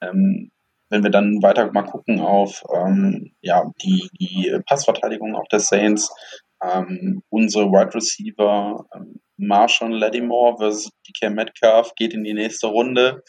Ähm, 0.00 0.50
wenn 0.90 1.02
wir 1.02 1.10
dann 1.10 1.42
weiter 1.42 1.70
mal 1.72 1.84
gucken 1.84 2.20
auf 2.20 2.64
ähm, 2.74 3.32
ja, 3.40 3.70
die, 3.82 4.10
die 4.18 4.58
Passverteidigung 4.66 5.36
auch 5.36 5.46
der 5.48 5.60
Saints, 5.60 6.12
ähm, 6.62 7.22
unsere 7.28 7.66
Wide 7.66 7.94
Receiver 7.94 8.86
ähm, 8.94 9.20
Marshall 9.36 9.96
Lattimore 9.96 10.58
versus 10.58 10.90
DK 11.08 11.30
Metcalf 11.30 11.94
geht 11.94 12.12
in 12.12 12.24
die 12.24 12.34
nächste 12.34 12.66
Runde. 12.66 13.22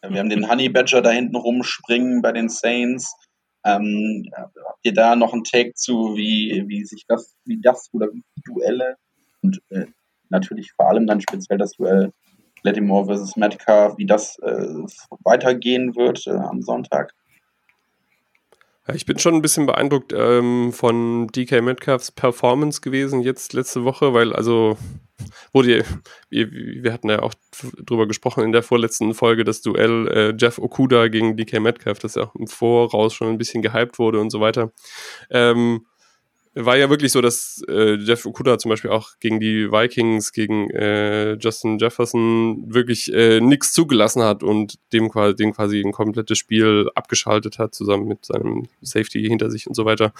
Äh, 0.00 0.10
wir 0.10 0.20
haben 0.20 0.30
den 0.30 0.48
Honey 0.48 0.68
Badger 0.68 1.02
da 1.02 1.10
hinten 1.10 1.36
rumspringen 1.36 2.22
bei 2.22 2.32
den 2.32 2.48
Saints. 2.48 3.14
Ähm, 3.64 4.24
habt 4.34 4.78
ihr 4.82 4.94
da 4.94 5.16
noch 5.16 5.32
einen 5.32 5.44
Take 5.44 5.74
zu, 5.74 6.16
wie, 6.16 6.64
wie 6.68 6.84
sich 6.84 7.04
das, 7.06 7.36
wie 7.44 7.60
das 7.60 7.88
oder 7.92 8.06
wie 8.12 8.22
die 8.36 8.42
Duelle 8.42 8.96
und 9.42 9.60
äh, 9.70 9.86
natürlich 10.30 10.72
vor 10.72 10.88
allem 10.88 11.06
dann 11.06 11.20
speziell 11.20 11.58
das 11.58 11.72
Duell 11.72 12.12
Lattimore 12.62 13.06
versus 13.06 13.36
Metcalf, 13.36 13.96
wie 13.98 14.06
das 14.06 14.38
äh, 14.40 14.66
weitergehen 15.24 15.94
wird 15.96 16.26
äh, 16.26 16.30
am 16.30 16.62
Sonntag. 16.62 17.14
Ich 18.94 19.04
bin 19.04 19.18
schon 19.18 19.34
ein 19.34 19.42
bisschen 19.42 19.66
beeindruckt 19.66 20.14
ähm, 20.16 20.72
von 20.72 21.26
DK 21.28 21.62
Metcalfs 21.62 22.10
Performance 22.10 22.80
gewesen 22.80 23.20
jetzt 23.20 23.52
letzte 23.52 23.84
Woche, 23.84 24.14
weil 24.14 24.32
also 24.32 24.78
wurde 25.52 25.84
wir, 26.30 26.50
wir 26.50 26.92
hatten 26.92 27.10
ja 27.10 27.22
auch 27.22 27.34
drüber 27.84 28.06
gesprochen 28.06 28.44
in 28.44 28.52
der 28.52 28.62
vorletzten 28.62 29.14
Folge 29.14 29.44
das 29.44 29.60
Duell 29.60 30.08
äh, 30.08 30.34
Jeff 30.38 30.58
Okuda 30.58 31.08
gegen 31.08 31.36
DK 31.36 31.60
Metcalf, 31.60 31.98
das 31.98 32.14
ja 32.14 32.24
auch 32.24 32.34
im 32.34 32.46
Voraus 32.46 33.12
schon 33.12 33.28
ein 33.28 33.38
bisschen 33.38 33.62
gehypt 33.62 33.98
wurde 33.98 34.20
und 34.20 34.30
so 34.30 34.40
weiter. 34.40 34.72
Ähm, 35.30 35.84
war 36.64 36.76
ja 36.76 36.90
wirklich 36.90 37.12
so, 37.12 37.20
dass 37.20 37.62
äh, 37.68 37.94
Jeff 37.94 38.26
Okuda 38.26 38.58
zum 38.58 38.70
Beispiel 38.70 38.90
auch 38.90 39.12
gegen 39.20 39.40
die 39.40 39.70
Vikings, 39.70 40.32
gegen 40.32 40.70
äh, 40.70 41.34
Justin 41.34 41.78
Jefferson 41.78 42.64
wirklich 42.72 43.12
äh, 43.12 43.40
nichts 43.40 43.72
zugelassen 43.72 44.22
hat 44.22 44.42
und 44.42 44.74
dem 44.92 45.10
quasi, 45.10 45.36
dem 45.36 45.52
quasi 45.52 45.80
ein 45.80 45.92
komplettes 45.92 46.38
Spiel 46.38 46.90
abgeschaltet 46.94 47.58
hat, 47.58 47.74
zusammen 47.74 48.08
mit 48.08 48.24
seinem 48.24 48.68
Safety 48.82 49.22
hinter 49.22 49.50
sich 49.50 49.66
und 49.66 49.74
so 49.74 49.84
weiter. 49.84 50.12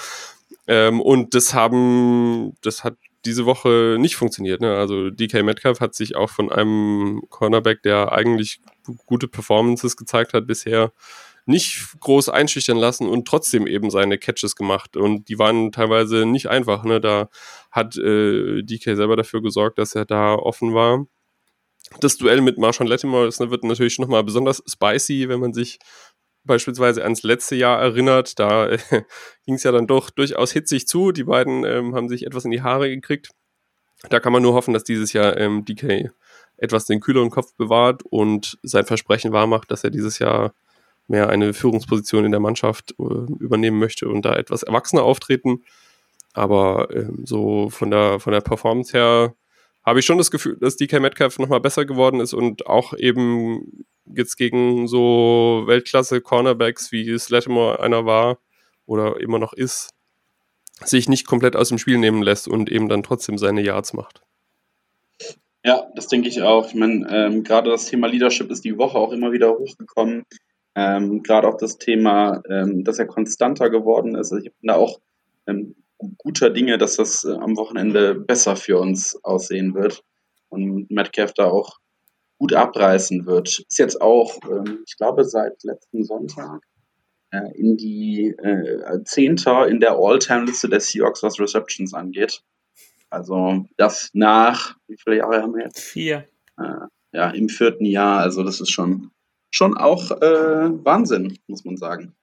Ähm, 0.66 1.00
und 1.00 1.34
das 1.34 1.54
haben, 1.54 2.54
das 2.62 2.84
hat 2.84 2.96
diese 3.24 3.46
Woche 3.46 3.96
nicht 3.98 4.16
funktioniert. 4.16 4.60
Ne? 4.60 4.76
Also 4.76 5.10
DK 5.10 5.42
Metcalf 5.42 5.80
hat 5.80 5.94
sich 5.94 6.16
auch 6.16 6.30
von 6.30 6.52
einem 6.52 7.22
Cornerback, 7.30 7.82
der 7.82 8.12
eigentlich 8.12 8.60
gute 9.06 9.28
Performances 9.28 9.96
gezeigt 9.96 10.34
hat 10.34 10.46
bisher, 10.46 10.92
nicht 11.48 11.98
groß 12.00 12.28
einschüchtern 12.28 12.76
lassen 12.76 13.08
und 13.08 13.26
trotzdem 13.26 13.66
eben 13.66 13.90
seine 13.90 14.18
Catches 14.18 14.54
gemacht. 14.54 14.96
Und 14.96 15.28
die 15.28 15.38
waren 15.38 15.72
teilweise 15.72 16.26
nicht 16.26 16.48
einfach. 16.48 16.84
Ne? 16.84 17.00
Da 17.00 17.28
hat 17.70 17.96
äh, 17.96 18.62
DK 18.62 18.96
selber 18.96 19.16
dafür 19.16 19.42
gesorgt, 19.42 19.78
dass 19.78 19.94
er 19.94 20.04
da 20.04 20.34
offen 20.34 20.74
war. 20.74 21.06
Das 22.00 22.18
Duell 22.18 22.42
mit 22.42 22.58
Marshawn 22.58 22.86
Lattimore 22.86 23.30
ne, 23.38 23.50
wird 23.50 23.64
natürlich 23.64 23.98
nochmal 23.98 24.24
besonders 24.24 24.62
spicy, 24.66 25.28
wenn 25.28 25.40
man 25.40 25.54
sich 25.54 25.78
beispielsweise 26.44 27.02
ans 27.02 27.22
letzte 27.22 27.56
Jahr 27.56 27.80
erinnert. 27.80 28.38
Da 28.38 28.68
äh, 28.68 28.78
ging 29.46 29.54
es 29.54 29.62
ja 29.62 29.72
dann 29.72 29.86
doch 29.86 30.10
durchaus 30.10 30.52
hitzig 30.52 30.86
zu. 30.86 31.12
Die 31.12 31.24
beiden 31.24 31.64
ähm, 31.64 31.94
haben 31.94 32.10
sich 32.10 32.26
etwas 32.26 32.44
in 32.44 32.50
die 32.50 32.62
Haare 32.62 32.90
gekriegt. 32.90 33.30
Da 34.10 34.20
kann 34.20 34.32
man 34.32 34.42
nur 34.42 34.52
hoffen, 34.52 34.74
dass 34.74 34.84
dieses 34.84 35.14
Jahr 35.14 35.36
ähm, 35.38 35.64
DK 35.64 36.10
etwas 36.58 36.84
den 36.84 37.00
kühleren 37.00 37.30
Kopf 37.30 37.54
bewahrt 37.54 38.02
und 38.04 38.58
sein 38.62 38.84
Versprechen 38.84 39.32
wahrmacht, 39.32 39.70
dass 39.70 39.82
er 39.82 39.90
dieses 39.90 40.18
Jahr 40.18 40.52
mehr 41.08 41.28
eine 41.28 41.54
Führungsposition 41.54 42.24
in 42.24 42.30
der 42.30 42.40
Mannschaft 42.40 42.94
äh, 42.98 43.02
übernehmen 43.40 43.78
möchte 43.78 44.08
und 44.08 44.24
da 44.24 44.36
etwas 44.36 44.62
erwachsener 44.62 45.02
auftreten. 45.02 45.64
Aber 46.34 46.88
ähm, 46.94 47.22
so 47.24 47.70
von 47.70 47.90
der, 47.90 48.20
von 48.20 48.32
der 48.32 48.40
Performance 48.40 48.96
her 48.96 49.34
habe 49.84 50.00
ich 50.00 50.06
schon 50.06 50.18
das 50.18 50.30
Gefühl, 50.30 50.56
dass 50.60 50.76
DK 50.76 51.00
Metcalf 51.00 51.38
nochmal 51.38 51.60
besser 51.60 51.86
geworden 51.86 52.20
ist 52.20 52.34
und 52.34 52.66
auch 52.66 52.92
eben 52.92 53.86
jetzt 54.04 54.36
gegen 54.36 54.86
so 54.86 55.64
Weltklasse-Cornerbacks, 55.66 56.92
wie 56.92 57.18
Slattimore 57.18 57.80
einer 57.80 58.04
war 58.04 58.38
oder 58.86 59.20
immer 59.20 59.38
noch 59.38 59.52
ist, 59.52 59.90
sich 60.84 61.08
nicht 61.08 61.26
komplett 61.26 61.56
aus 61.56 61.70
dem 61.70 61.78
Spiel 61.78 61.98
nehmen 61.98 62.22
lässt 62.22 62.48
und 62.48 62.70
eben 62.70 62.88
dann 62.88 63.02
trotzdem 63.02 63.38
seine 63.38 63.62
Yards 63.62 63.94
macht. 63.94 64.22
Ja, 65.64 65.90
das 65.94 66.06
denke 66.06 66.28
ich 66.28 66.42
auch. 66.42 66.68
Ich 66.68 66.74
meine, 66.74 67.06
ähm, 67.10 67.44
gerade 67.44 67.70
das 67.70 67.86
Thema 67.86 68.06
Leadership 68.06 68.50
ist 68.50 68.64
die 68.64 68.78
Woche 68.78 68.96
auch 68.96 69.12
immer 69.12 69.32
wieder 69.32 69.50
hochgekommen. 69.50 70.24
Ähm, 70.80 71.24
gerade 71.24 71.48
auch 71.48 71.56
das 71.56 71.78
Thema, 71.78 72.40
ähm, 72.48 72.84
dass 72.84 73.00
er 73.00 73.06
konstanter 73.06 73.68
geworden 73.68 74.14
ist. 74.14 74.32
Also 74.32 74.36
ich 74.36 74.54
bin 74.60 74.68
da 74.68 74.76
auch 74.76 75.00
ähm, 75.48 75.74
guter 76.18 76.50
Dinge, 76.50 76.78
dass 76.78 76.94
das 76.94 77.24
äh, 77.24 77.32
am 77.32 77.56
Wochenende 77.56 78.14
besser 78.14 78.54
für 78.54 78.78
uns 78.78 79.18
aussehen 79.24 79.74
wird 79.74 80.04
und 80.50 80.88
Metcalf 80.88 81.32
da 81.34 81.46
auch 81.46 81.78
gut 82.38 82.54
abreißen 82.54 83.26
wird. 83.26 83.48
Ist 83.48 83.78
jetzt 83.80 84.00
auch, 84.00 84.38
ähm, 84.48 84.84
ich 84.86 84.96
glaube, 84.96 85.24
seit 85.24 85.60
letzten 85.64 86.04
Sonntag 86.04 86.60
äh, 87.32 87.58
in 87.58 87.76
die 87.76 88.28
äh, 88.28 89.02
Zehnter 89.02 89.66
in 89.66 89.80
der 89.80 89.96
All-Time-Liste 89.96 90.68
der 90.68 90.78
Seahawks, 90.78 91.24
was 91.24 91.40
Receptions 91.40 91.92
angeht. 91.92 92.44
Also 93.10 93.64
das 93.76 94.10
nach, 94.12 94.76
wie 94.86 94.96
viele 94.96 95.16
Jahre 95.16 95.42
haben 95.42 95.56
wir 95.56 95.64
jetzt? 95.64 95.80
Vier. 95.80 96.28
Äh, 96.56 96.86
ja, 97.12 97.30
im 97.30 97.48
vierten 97.48 97.84
Jahr. 97.84 98.20
Also 98.20 98.44
das 98.44 98.60
ist 98.60 98.70
schon, 98.70 99.10
schon 99.50 99.76
auch 99.76 100.10
äh, 100.10 100.84
Wahnsinn, 100.84 101.38
muss 101.46 101.64
man 101.64 101.76
sagen. 101.76 102.14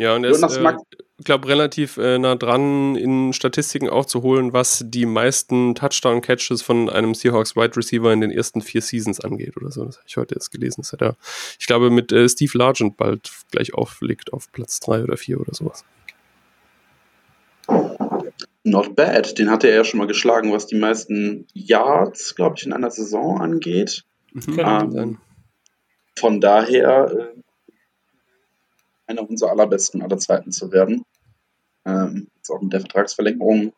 Ja, 0.00 0.14
und 0.16 0.24
er 0.24 0.30
ist, 0.30 0.42
äh, 0.42 0.74
glaube 1.24 1.48
relativ 1.48 1.98
äh, 1.98 2.18
nah 2.18 2.34
dran, 2.34 2.96
in 2.96 3.34
Statistiken 3.34 3.90
aufzuholen, 3.90 4.54
was 4.54 4.82
die 4.86 5.04
meisten 5.04 5.74
Touchdown-Catches 5.74 6.62
von 6.62 6.88
einem 6.88 7.14
Seahawks 7.14 7.54
Wide 7.54 7.76
Receiver 7.76 8.10
in 8.10 8.22
den 8.22 8.30
ersten 8.30 8.62
vier 8.62 8.80
Seasons 8.80 9.20
angeht 9.20 9.58
oder 9.58 9.70
so. 9.70 9.84
Das 9.84 9.98
habe 9.98 10.06
ich 10.08 10.16
heute 10.16 10.36
jetzt 10.36 10.50
gelesen. 10.50 10.80
Das 10.80 10.94
hat 10.94 11.02
er, 11.02 11.16
ich 11.58 11.66
glaube, 11.66 11.90
mit 11.90 12.12
äh, 12.12 12.26
Steve 12.30 12.56
Largent 12.56 12.96
bald 12.96 13.30
gleich 13.50 13.74
auflegt 13.74 14.32
auf 14.32 14.50
Platz 14.52 14.80
drei 14.80 15.02
oder 15.02 15.18
vier 15.18 15.38
oder 15.38 15.52
sowas. 15.52 15.84
Not 18.64 18.96
bad. 18.96 19.38
Den 19.38 19.50
hatte 19.50 19.68
er 19.68 19.76
ja 19.76 19.84
schon 19.84 19.98
mal 19.98 20.06
geschlagen, 20.06 20.50
was 20.50 20.66
die 20.66 20.78
meisten 20.78 21.46
Yards, 21.52 22.34
glaube 22.34 22.54
ich, 22.56 22.64
in 22.64 22.72
einer 22.72 22.90
Saison 22.90 23.38
angeht. 23.38 24.04
Mhm. 24.32 24.58
Ähm, 24.58 25.18
von 26.18 26.40
daher 26.40 27.10
äh, 27.10 27.40
einer 29.06 29.28
unserer 29.28 29.50
allerbesten 29.50 30.02
aller 30.02 30.18
Zeiten 30.18 30.52
zu 30.52 30.72
werden. 30.72 31.04
Ähm, 31.84 32.28
jetzt 32.36 32.50
auch 32.50 32.60
mit 32.62 32.72
der 32.72 32.80
Vertragsverlängerung. 32.80 33.72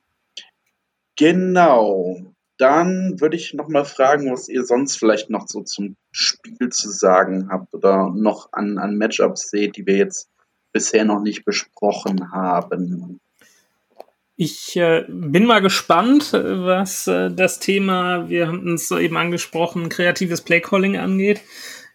Genau. 1.17 2.21
Dann 2.59 3.21
würde 3.21 3.37
ich 3.37 3.55
nochmal 3.55 3.85
fragen, 3.85 4.31
was 4.31 4.49
ihr 4.49 4.65
sonst 4.65 4.97
vielleicht 4.97 5.31
noch 5.31 5.49
so 5.49 5.63
zum 5.63 5.97
Spiel 6.11 6.69
zu 6.69 6.91
sagen 6.91 7.49
habt 7.51 7.75
oder 7.75 8.11
noch 8.11 8.53
an, 8.53 8.79
an 8.79 8.97
Matchups 8.97 9.51
seht, 9.51 9.77
die 9.77 9.87
wir 9.87 9.97
jetzt 9.97 10.29
bisher 10.73 11.05
noch 11.05 11.21
nicht 11.21 11.45
besprochen 11.45 12.31
haben. 12.33 13.21
Ich 14.37 14.77
äh, 14.77 15.05
bin 15.09 15.45
mal 15.45 15.61
gespannt, 15.61 16.33
was 16.33 17.07
äh, 17.07 17.31
das 17.31 17.59
Thema, 17.59 18.29
wir 18.29 18.49
haben 18.49 18.75
es 18.75 18.91
eben 18.91 19.17
angesprochen, 19.17 19.89
kreatives 19.89 20.41
Playcalling 20.41 20.97
angeht 20.97 21.43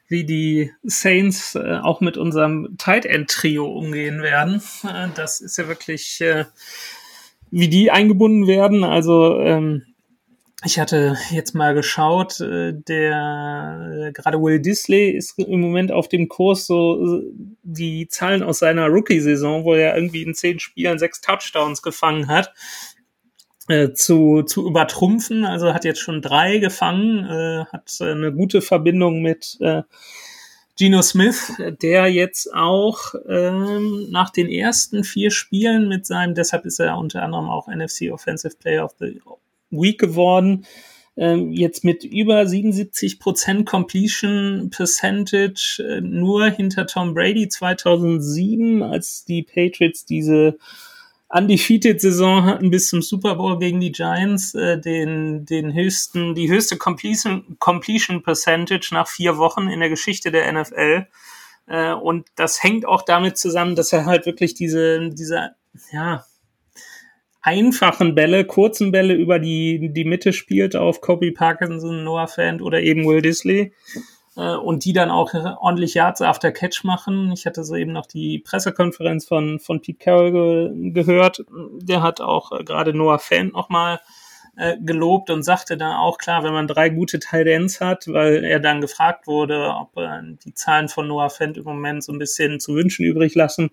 wie 0.07 0.25
die 0.25 0.71
Saints 0.83 1.55
äh, 1.55 1.79
auch 1.81 2.01
mit 2.01 2.17
unserem 2.17 2.75
Tight 2.77 3.05
End 3.05 3.29
Trio 3.29 3.65
umgehen 3.65 4.21
werden. 4.21 4.61
Äh, 4.83 5.09
das 5.15 5.41
ist 5.41 5.57
ja 5.57 5.67
wirklich, 5.67 6.21
äh, 6.21 6.45
wie 7.51 7.67
die 7.67 7.91
eingebunden 7.91 8.47
werden. 8.47 8.83
Also 8.83 9.39
ähm, 9.39 9.83
ich 10.65 10.79
hatte 10.79 11.17
jetzt 11.29 11.53
mal 11.53 11.75
geschaut, 11.75 12.39
äh, 12.39 12.73
der 12.73 14.07
äh, 14.07 14.11
gerade 14.11 14.41
Will 14.41 14.59
Disley 14.59 15.11
ist 15.11 15.37
im 15.37 15.61
Moment 15.61 15.91
auf 15.91 16.07
dem 16.07 16.29
Kurs 16.29 16.65
so 16.65 17.21
die 17.61 18.07
Zahlen 18.07 18.41
aus 18.41 18.59
seiner 18.59 18.87
Rookie-Saison, 18.87 19.65
wo 19.65 19.75
er 19.75 19.95
irgendwie 19.95 20.23
in 20.23 20.33
zehn 20.33 20.59
Spielen 20.59 20.97
sechs 20.97 21.21
Touchdowns 21.21 21.81
gefangen 21.81 22.27
hat. 22.27 22.53
Äh, 23.67 23.91
zu, 23.91 24.43
zu 24.43 24.65
übertrumpfen. 24.65 25.43
Also 25.43 25.73
hat 25.73 25.83
jetzt 25.83 25.99
schon 25.99 26.21
drei 26.21 26.59
gefangen, 26.59 27.25
äh, 27.25 27.65
hat 27.65 27.97
äh, 27.99 28.11
eine 28.11 28.31
gute 28.31 28.61
Verbindung 28.61 29.21
mit 29.21 29.57
äh, 29.59 29.81
Geno 30.77 31.01
Smith, 31.01 31.51
der 31.81 32.07
jetzt 32.07 32.53
auch 32.53 33.13
ähm, 33.27 34.07
nach 34.09 34.29
den 34.29 34.47
ersten 34.47 35.03
vier 35.03 35.31
Spielen 35.31 35.89
mit 35.89 36.05
seinem, 36.05 36.33
deshalb 36.33 36.65
ist 36.65 36.79
er 36.79 36.97
unter 36.97 37.23
anderem 37.23 37.49
auch 37.49 37.67
NFC 37.67 38.09
Offensive 38.09 38.55
Player 38.57 38.85
of 38.85 38.95
the 38.99 39.19
Week 39.69 39.99
geworden, 39.99 40.65
ähm, 41.17 41.51
jetzt 41.51 41.83
mit 41.83 42.05
über 42.05 42.47
77 42.47 43.19
Prozent 43.19 43.65
Completion 43.65 44.69
Percentage, 44.69 45.83
äh, 45.85 45.99
nur 45.99 46.45
hinter 46.51 46.87
Tom 46.87 47.13
Brady 47.15 47.49
2007, 47.49 48.81
als 48.81 49.25
die 49.25 49.43
Patriots 49.43 50.05
diese 50.05 50.57
Undefeated-Saison 51.29 52.45
hatten 52.45 52.71
bis 52.71 52.87
zum 52.87 53.01
Super 53.01 53.35
Bowl 53.35 53.59
gegen 53.59 53.81
die 53.81 53.91
Giants 53.91 54.53
äh, 54.55 54.79
den, 54.79 55.45
den 55.45 55.73
höchsten, 55.73 56.35
die 56.35 56.49
höchste 56.49 56.77
Completion, 56.77 57.57
Completion 57.59 58.23
Percentage 58.23 58.89
nach 58.91 59.07
vier 59.07 59.37
Wochen 59.37 59.67
in 59.67 59.81
der 59.81 59.89
Geschichte 59.89 60.31
der 60.31 60.51
NFL. 60.51 61.07
Äh, 61.67 61.93
und 61.93 62.27
das 62.35 62.63
hängt 62.63 62.85
auch 62.85 63.01
damit 63.01 63.37
zusammen, 63.37 63.75
dass 63.75 63.91
er 63.91 64.05
halt 64.05 64.25
wirklich 64.25 64.53
diese, 64.53 65.09
diese, 65.09 65.51
ja, 65.91 66.25
einfachen 67.41 68.15
Bälle, 68.15 68.45
kurzen 68.45 68.91
Bälle 68.91 69.13
über 69.13 69.39
die, 69.39 69.89
die 69.93 70.05
Mitte 70.05 70.33
spielt 70.33 70.75
auf 70.75 71.01
Kobe 71.01 71.31
Parkinson, 71.31 72.03
Noah 72.03 72.27
Fant 72.27 72.61
oder 72.61 72.81
eben 72.81 73.05
Will 73.05 73.21
Disley 73.21 73.73
und 74.41 74.85
die 74.85 74.93
dann 74.93 75.09
auch 75.09 75.33
ordentlich 75.33 75.95
Yards 75.95 76.21
after 76.21 76.51
Catch 76.51 76.83
machen. 76.83 77.31
Ich 77.31 77.45
hatte 77.45 77.63
soeben 77.63 77.91
noch 77.91 78.05
die 78.05 78.39
Pressekonferenz 78.39 79.25
von, 79.25 79.59
von 79.59 79.81
Pete 79.81 79.97
Carroll 79.97 80.31
ge 80.31 80.91
gehört. 80.91 81.43
Der 81.81 82.01
hat 82.01 82.21
auch 82.21 82.51
äh, 82.51 82.63
gerade 82.63 82.93
Noah 82.93 83.19
Fan 83.19 83.49
nochmal 83.49 83.99
äh, 84.57 84.77
gelobt 84.79 85.29
und 85.29 85.43
sagte 85.43 85.77
dann 85.77 85.95
auch 85.95 86.17
klar, 86.17 86.43
wenn 86.43 86.53
man 86.53 86.67
drei 86.67 86.89
gute 86.89 87.19
Tight 87.19 87.47
hat, 87.79 88.07
weil 88.07 88.43
er 88.43 88.59
dann 88.59 88.81
gefragt 88.81 89.27
wurde, 89.27 89.73
ob 89.75 89.97
äh, 89.97 90.21
die 90.43 90.53
Zahlen 90.53 90.89
von 90.89 91.07
Noah 91.07 91.29
Fent 91.29 91.57
im 91.57 91.63
Moment 91.63 92.03
so 92.03 92.11
ein 92.11 92.19
bisschen 92.19 92.59
zu 92.59 92.75
wünschen 92.75 93.05
übrig 93.05 93.35
lassen. 93.35 93.69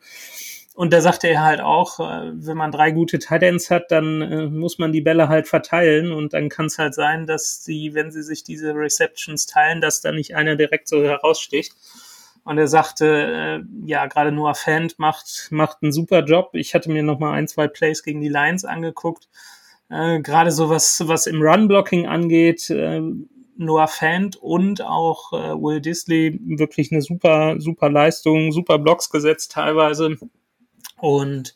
Und 0.74 0.92
da 0.92 1.00
sagte 1.00 1.28
er 1.28 1.44
halt 1.44 1.60
auch, 1.60 2.00
äh, 2.00 2.32
wenn 2.34 2.56
man 2.56 2.72
drei 2.72 2.90
gute 2.90 3.20
Titans 3.20 3.70
hat, 3.70 3.92
dann 3.92 4.22
äh, 4.22 4.46
muss 4.48 4.78
man 4.78 4.90
die 4.90 5.00
Bälle 5.00 5.28
halt 5.28 5.46
verteilen 5.46 6.10
und 6.10 6.32
dann 6.32 6.48
kann 6.48 6.66
es 6.66 6.78
halt 6.78 6.94
sein, 6.94 7.26
dass 7.26 7.62
sie, 7.64 7.94
wenn 7.94 8.10
sie 8.10 8.24
sich 8.24 8.42
diese 8.42 8.74
Receptions 8.74 9.46
teilen, 9.46 9.80
dass 9.80 10.00
da 10.00 10.10
nicht 10.10 10.34
einer 10.34 10.56
direkt 10.56 10.88
so 10.88 11.02
heraussticht. 11.04 11.74
Und 12.42 12.58
er 12.58 12.66
sagte, 12.66 13.06
äh, 13.06 13.88
ja, 13.88 14.06
gerade 14.06 14.32
Noah 14.32 14.56
Fant 14.56 14.98
macht, 14.98 15.48
macht 15.50 15.78
einen 15.82 15.92
super 15.92 16.24
Job. 16.24 16.50
Ich 16.54 16.74
hatte 16.74 16.90
mir 16.90 17.04
noch 17.04 17.20
mal 17.20 17.32
ein, 17.32 17.46
zwei 17.46 17.68
Plays 17.68 18.02
gegen 18.02 18.20
die 18.20 18.28
Lions 18.28 18.64
angeguckt. 18.64 19.28
Äh, 19.90 20.20
gerade 20.20 20.50
so 20.50 20.70
was, 20.70 21.06
was 21.06 21.28
im 21.28 21.40
Run-Blocking 21.40 22.08
angeht, 22.08 22.68
äh, 22.70 23.00
Noah 23.56 23.86
Fant 23.86 24.36
und 24.36 24.82
auch 24.82 25.32
äh, 25.32 25.54
Will 25.54 25.80
Disley 25.80 26.40
wirklich 26.42 26.90
eine 26.90 27.00
super, 27.00 27.60
super 27.60 27.88
Leistung, 27.88 28.50
super 28.50 28.80
Blocks 28.80 29.08
gesetzt 29.08 29.52
teilweise. 29.52 30.18
Und 30.96 31.54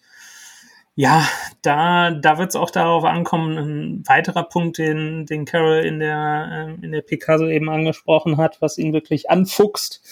ja, 0.95 1.27
da, 1.63 2.11
da 2.11 2.39
wird 2.39 2.51
es 2.51 2.57
auch 2.57 2.71
darauf 2.71 3.05
ankommen, 3.05 3.57
ein 3.57 4.03
weiterer 4.09 4.43
Punkt, 4.43 4.79
den, 4.79 5.27
den 5.27 5.45
Carol 5.45 5.85
in 5.85 6.01
der, 6.01 6.77
äh, 6.81 6.85
in 6.85 6.91
der 6.93 7.03
Picasso 7.03 7.47
eben 7.47 7.71
angesprochen 7.71 8.37
hat, 8.37 8.61
was 8.61 8.79
ihn 8.79 8.93
wirklich 8.93 9.31
anfuchst, 9.31 10.03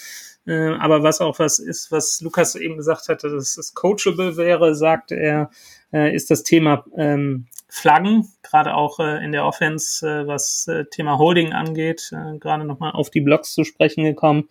Äh, 0.47 0.75
aber 0.79 1.03
was 1.03 1.19
auch 1.19 1.39
was 1.39 1.59
ist, 1.59 1.91
was 1.91 2.21
Lukas 2.21 2.55
eben 2.55 2.77
gesagt 2.77 3.09
hatte, 3.09 3.29
dass 3.29 3.57
es 3.57 3.73
coachable 3.73 4.37
wäre, 4.37 4.75
sagt 4.75 5.11
er, 5.11 5.49
äh, 5.91 6.15
ist 6.15 6.31
das 6.31 6.43
Thema 6.43 6.85
ähm, 6.95 7.47
Flaggen, 7.67 8.29
gerade 8.43 8.73
auch 8.73 8.99
äh, 8.99 9.23
in 9.25 9.33
der 9.33 9.43
Offense, 9.45 10.07
äh, 10.07 10.25
was 10.25 10.69
Thema 10.91 11.17
Holding 11.17 11.51
angeht, 11.51 12.11
gerade 12.39 12.63
nochmal 12.63 12.93
auf 12.93 13.09
die 13.09 13.19
Blocks 13.21 13.53
zu 13.53 13.65
sprechen 13.65 14.05
gekommen. 14.05 14.47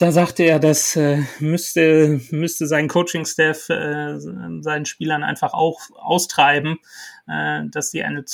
Da 0.00 0.12
sagte 0.12 0.44
er, 0.44 0.60
das 0.60 0.94
äh, 0.94 1.22
müsste, 1.40 2.20
müsste 2.30 2.68
sein 2.68 2.86
Coaching-Staff 2.86 3.68
äh, 3.68 4.20
seinen 4.60 4.86
Spielern 4.86 5.24
einfach 5.24 5.54
auch 5.54 5.80
austreiben, 5.96 6.78
äh, 7.26 7.62
dass 7.68 7.90
die 7.90 8.04
eine 8.04 8.24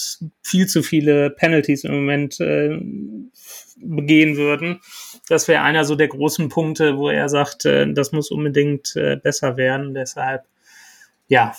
viel 0.43 0.67
zu 0.67 0.83
viele 0.83 1.31
Penalties 1.31 1.85
im 1.85 1.95
Moment 1.95 2.39
äh, 2.39 2.79
begehen 3.79 4.37
würden. 4.37 4.83
Das 5.31 5.49
wäre 5.49 5.63
einer 5.63 5.87
so 5.87 5.95
der 5.95 6.09
großen 6.09 6.51
Punkte, 6.51 6.99
wo 6.99 7.09
er 7.09 7.31
sagt, 7.31 7.65
äh, 7.65 7.91
das 7.91 8.13
muss 8.13 8.31
unbedingt 8.31 8.95
äh, 8.97 9.17
besser 9.17 9.57
werden. 9.57 9.95
Deshalb, 9.95 10.45
ja, 11.29 11.55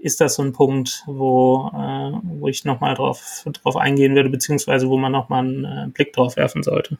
ist 0.00 0.20
das 0.20 0.34
so 0.34 0.42
ein 0.42 0.52
Punkt, 0.52 1.04
wo, 1.06 1.70
äh, 1.72 2.18
wo 2.40 2.48
ich 2.48 2.64
nochmal 2.64 2.96
drauf, 2.96 3.44
drauf 3.62 3.76
eingehen 3.76 4.16
würde, 4.16 4.30
beziehungsweise 4.30 4.88
wo 4.88 4.98
man 4.98 5.12
nochmal 5.12 5.44
einen 5.44 5.64
äh, 5.64 5.86
Blick 5.92 6.12
drauf 6.12 6.36
werfen 6.36 6.64
sollte. 6.64 6.98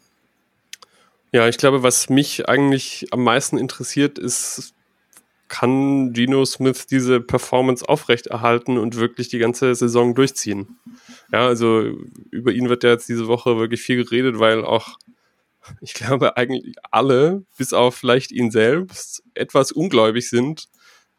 Ja, 1.35 1.49
ich 1.49 1.59
glaube, 1.59 1.83
was 1.83 2.11
mich 2.11 2.49
eigentlich 2.49 3.07
am 3.11 3.25
meisten 3.25 3.59
interessiert, 3.59 4.21
ist, 4.21 4.73
kann 5.49 6.13
Geno 6.13 6.45
Smith 6.45 6.87
diese 6.87 7.21
Performance 7.21 7.89
aufrechterhalten 7.89 8.79
und 8.79 8.95
wirklich 8.99 9.31
die 9.31 9.41
ganze 9.41 9.75
Saison 9.75 10.15
durchziehen? 10.15 10.79
Ja, 11.33 11.49
also 11.49 11.91
über 12.31 12.53
ihn 12.53 12.69
wird 12.69 12.85
ja 12.85 12.91
jetzt 12.91 13.09
diese 13.09 13.27
Woche 13.27 13.59
wirklich 13.59 13.83
viel 13.83 14.05
geredet, 14.05 14.39
weil 14.39 14.65
auch, 14.65 14.97
ich 15.81 15.95
glaube, 15.95 16.37
eigentlich 16.37 16.77
alle, 16.93 17.43
bis 17.59 17.73
auf 17.73 17.97
vielleicht 17.97 18.31
ihn 18.31 18.53
selbst, 18.53 19.25
etwas 19.35 19.73
ungläubig 19.73 20.31
sind, 20.31 20.69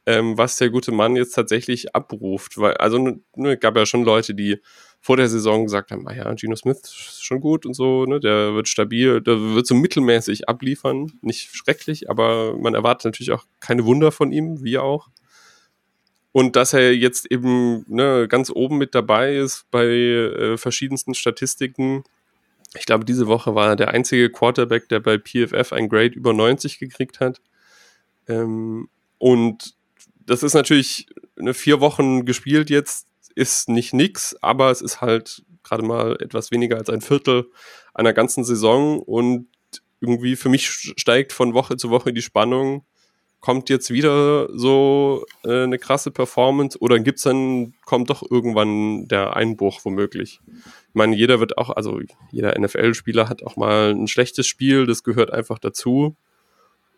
ähm, 0.06 0.38
was 0.38 0.56
der 0.56 0.70
gute 0.70 0.94
Mann 0.94 1.18
jetzt 1.18 1.34
tatsächlich 1.34 1.94
abruft. 1.94 2.58
Weil, 2.58 2.76
also 2.76 3.20
ne, 3.36 3.58
gab 3.58 3.76
ja 3.76 3.86
schon 3.86 4.06
Leute, 4.06 4.34
die 4.34 4.62
vor 5.06 5.18
der 5.18 5.30
Saison 5.30 5.66
gesagt 5.66 5.92
haben, 5.92 6.08
ah 6.08 6.16
ja, 6.16 6.34
Geno 6.34 6.56
Smith 6.56 6.80
ist 6.82 7.24
schon 7.24 7.40
gut 7.40 7.68
und 7.68 7.76
so, 7.76 8.06
ne, 8.06 8.20
der 8.20 8.56
wird 8.56 8.68
stabil, 8.68 9.22
der 9.22 9.40
wird 9.40 9.68
so 9.68 9.76
mittelmäßig 9.76 10.50
abliefern, 10.50 11.12
nicht 11.22 11.56
schrecklich, 11.56 12.10
aber 12.10 12.58
man 12.58 12.74
erwartet 12.74 13.06
natürlich 13.06 13.32
auch 13.32 13.46
keine 13.60 13.86
Wunder 13.86 14.12
von 14.12 14.32
ihm, 14.32 14.64
wie 14.64 14.80
auch. 14.80 15.10
Und 16.32 16.56
dass 16.56 16.74
er 16.74 16.92
jetzt 16.96 17.32
eben 17.32 17.86
ne, 17.88 18.28
ganz 18.28 18.50
oben 18.50 18.80
mit 18.80 18.96
dabei 18.96 19.36
ist 19.36 19.68
bei 19.70 19.86
äh, 19.86 20.58
verschiedensten 20.58 21.14
Statistiken. 21.14 22.04
Ich 22.76 22.88
glaube, 22.88 23.06
diese 23.06 23.28
Woche 23.28 23.54
war 23.54 23.68
er 23.68 23.76
der 23.76 23.90
einzige 23.90 24.32
Quarterback, 24.32 24.90
der 24.90 25.02
bei 25.02 25.20
PFF 25.20 25.72
ein 25.72 25.88
Grade 25.88 26.16
über 26.16 26.34
90 26.34 26.80
gekriegt 26.80 27.20
hat. 27.20 27.42
Ähm, 28.28 28.90
und 29.20 29.76
das 30.26 30.42
ist 30.42 30.56
natürlich 30.56 31.06
eine 31.38 31.54
vier 31.54 31.80
Wochen 31.80 32.26
gespielt 32.26 32.72
jetzt 32.72 33.06
ist 33.36 33.70
nicht 33.70 33.94
nix, 33.94 34.36
aber 34.42 34.72
es 34.72 34.82
ist 34.82 35.02
halt 35.02 35.44
gerade 35.64 35.84
mal 35.84 36.18
etwas 36.22 36.52
weniger 36.52 36.78
als 36.78 36.90
ein 36.90 37.02
Viertel 37.02 37.50
einer 37.94 38.14
ganzen 38.14 38.44
Saison 38.44 39.00
und 39.00 39.48
irgendwie 40.00 40.36
für 40.36 40.50
mich 40.50 40.68
steigt 40.68 41.34
von 41.34 41.54
Woche 41.54 41.78
zu 41.78 41.90
Woche 41.90 42.14
die 42.14 42.22
Spannung. 42.22 42.86
Kommt 43.40 43.70
jetzt 43.70 43.92
wieder 43.92 44.48
so 44.58 45.26
äh, 45.44 45.64
eine 45.64 45.78
krasse 45.78 46.10
Performance 46.12 46.80
oder 46.80 47.00
gibt's 47.00 47.24
dann, 47.24 47.74
kommt 47.86 48.10
doch 48.10 48.24
irgendwann 48.30 49.08
der 49.08 49.36
Einbruch 49.36 49.82
womöglich? 49.84 50.40
Ich 50.48 50.96
meine, 50.96 51.16
jeder 51.16 51.40
wird 51.40 51.58
auch, 51.58 51.70
also 51.70 52.00
jeder 52.32 52.60
NFL-Spieler 52.60 53.30
hat 53.30 53.44
auch 53.44 53.56
mal 53.56 53.92
ein 53.92 54.08
schlechtes 54.08 54.48
Spiel, 54.48 54.86
das 54.88 55.04
gehört 55.04 55.32
einfach 55.32 55.60
dazu. 55.60 56.16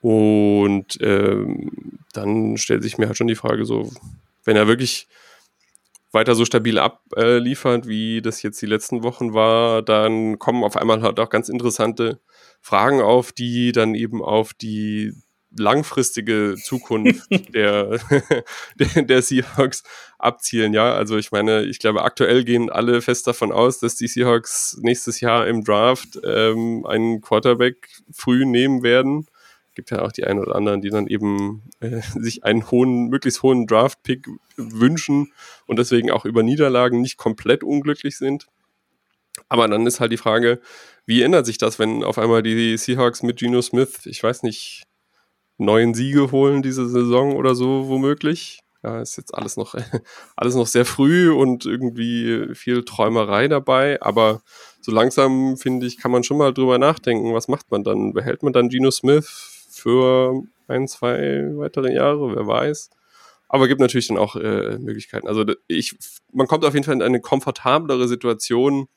Und 0.02 0.98
ähm, 1.02 2.00
dann 2.14 2.58
stellt 2.58 2.84
sich 2.84 2.98
mir 2.98 3.08
halt 3.08 3.18
schon 3.18 3.28
die 3.28 3.36
Frage 3.36 3.66
so, 3.66 3.92
wenn 4.46 4.56
er 4.56 4.68
wirklich 4.68 5.08
weiter 6.12 6.36
so 6.36 6.46
stabil 6.46 6.80
abliefert, 6.80 7.88
wie 7.88 8.22
das 8.22 8.42
jetzt 8.42 8.62
die 8.62 8.66
letzten 8.66 9.04
Wochen 9.04 9.34
war, 9.34 9.82
dann 9.82 10.40
kommen 10.40 10.64
auf 10.64 10.78
einmal 10.78 11.02
halt 11.02 11.20
auch 11.20 11.30
ganz 11.30 11.50
interessante 11.50 12.20
Fragen 12.62 13.02
auf, 13.02 13.32
die 13.32 13.72
dann 13.72 13.96
eben 13.96 14.24
auf 14.24 14.54
die 14.54 15.14
langfristige 15.56 16.56
Zukunft 16.62 17.30
der, 17.54 18.00
der, 18.76 19.04
der, 19.04 19.22
Seahawks 19.22 19.84
abzielen. 20.20 20.74
Ja, 20.74 20.94
also 20.94 21.18
ich 21.18 21.32
meine, 21.32 21.64
ich 21.64 21.80
glaube, 21.80 22.04
aktuell 22.04 22.44
gehen 22.44 22.70
alle 22.70 23.02
fest 23.02 23.28
davon 23.28 23.52
aus, 23.52 23.80
dass 23.80 23.96
die 23.96 24.08
Seahawks 24.08 24.78
nächstes 24.82 25.22
Jahr 25.22 25.48
im 25.48 25.64
Draft 25.64 26.20
ähm, 26.24 26.86
einen 26.86 27.22
Quarterback 27.22 27.88
früh 28.12 28.46
nehmen 28.46 28.84
werden 28.84 29.28
gibt 29.78 29.92
ja 29.92 30.02
auch 30.02 30.12
die 30.12 30.26
einen 30.26 30.40
oder 30.40 30.56
anderen, 30.56 30.82
die 30.82 30.90
dann 30.90 31.08
eben 31.08 31.62
äh, 31.80 32.02
sich 32.20 32.44
einen 32.44 32.70
hohen, 32.70 33.08
möglichst 33.08 33.44
hohen 33.44 33.68
Draft-Pick 33.68 34.28
wünschen 34.58 35.32
und 35.68 35.80
deswegen 35.80 36.12
auch 36.12 36.26
über 36.26 36.44
Niederlagen 36.44 37.00
nicht 37.00 37.16
komplett 37.16 37.64
unglücklich 37.64 38.18
sind. 38.18 38.48
Aber 39.48 39.68
dann 39.68 39.86
ist 39.86 40.00
halt 40.00 40.12
die 40.12 40.18
Frage, 40.18 40.60
wie 41.06 41.22
ändert 41.22 41.46
sich 41.46 41.60
das, 41.60 41.78
wenn 41.78 42.04
auf 42.04 42.18
einmal 42.18 42.42
die 42.42 42.76
Seahawks 42.76 43.22
mit 43.22 43.38
Geno 43.38 43.62
Smith, 43.62 44.06
ich 44.06 44.22
weiß 44.22 44.42
nicht, 44.44 44.84
neun 45.60 45.94
Siege 45.94 46.32
holen 46.32 46.64
diese 46.64 46.90
Saison 46.90 47.36
oder 47.36 47.54
so 47.54 47.88
womöglich? 47.88 48.60
Ja, 48.84 49.00
ist 49.00 49.16
jetzt 49.16 49.36
alles 49.36 49.58
noch, 49.58 49.76
alles 50.36 50.56
noch 50.56 50.68
sehr 50.68 50.86
früh 50.86 51.32
und 51.32 51.68
irgendwie 51.68 52.56
viel 52.56 52.84
Träumerei 52.84 53.48
dabei, 53.48 54.02
aber 54.02 54.42
so 54.82 54.92
langsam, 54.92 55.56
finde 55.56 55.86
ich, 55.86 55.98
kann 55.98 56.12
man 56.12 56.24
schon 56.24 56.38
mal 56.38 56.52
drüber 56.52 56.80
nachdenken, 56.80 57.36
was 57.36 57.48
macht 57.48 57.70
man 57.70 57.84
dann? 57.84 58.14
Behält 58.14 58.42
man 58.42 58.54
dann 58.54 58.70
Geno 58.70 58.90
Smith? 58.90 59.57
Für 59.78 60.44
ein, 60.68 60.88
zwei 60.88 61.52
weitere 61.56 61.94
Jahre, 61.94 62.36
wer 62.36 62.48
weiß. 62.48 62.90
Aber 63.50 63.68
gibt 63.68 63.80
natürlich 63.80 64.08
dann 64.08 64.18
auch 64.18 64.36
äh, 64.36 64.78
Möglichkeiten. 64.78 65.28
Also 65.28 65.46
ich, 65.68 65.98
man 66.34 66.48
kommt 66.48 66.66
auf 66.66 66.74
jeden 66.74 66.84
Fall 66.84 66.96
in 66.96 67.02
eine 67.02 67.22
komfortablere 67.22 68.08
Situation, 68.08 68.88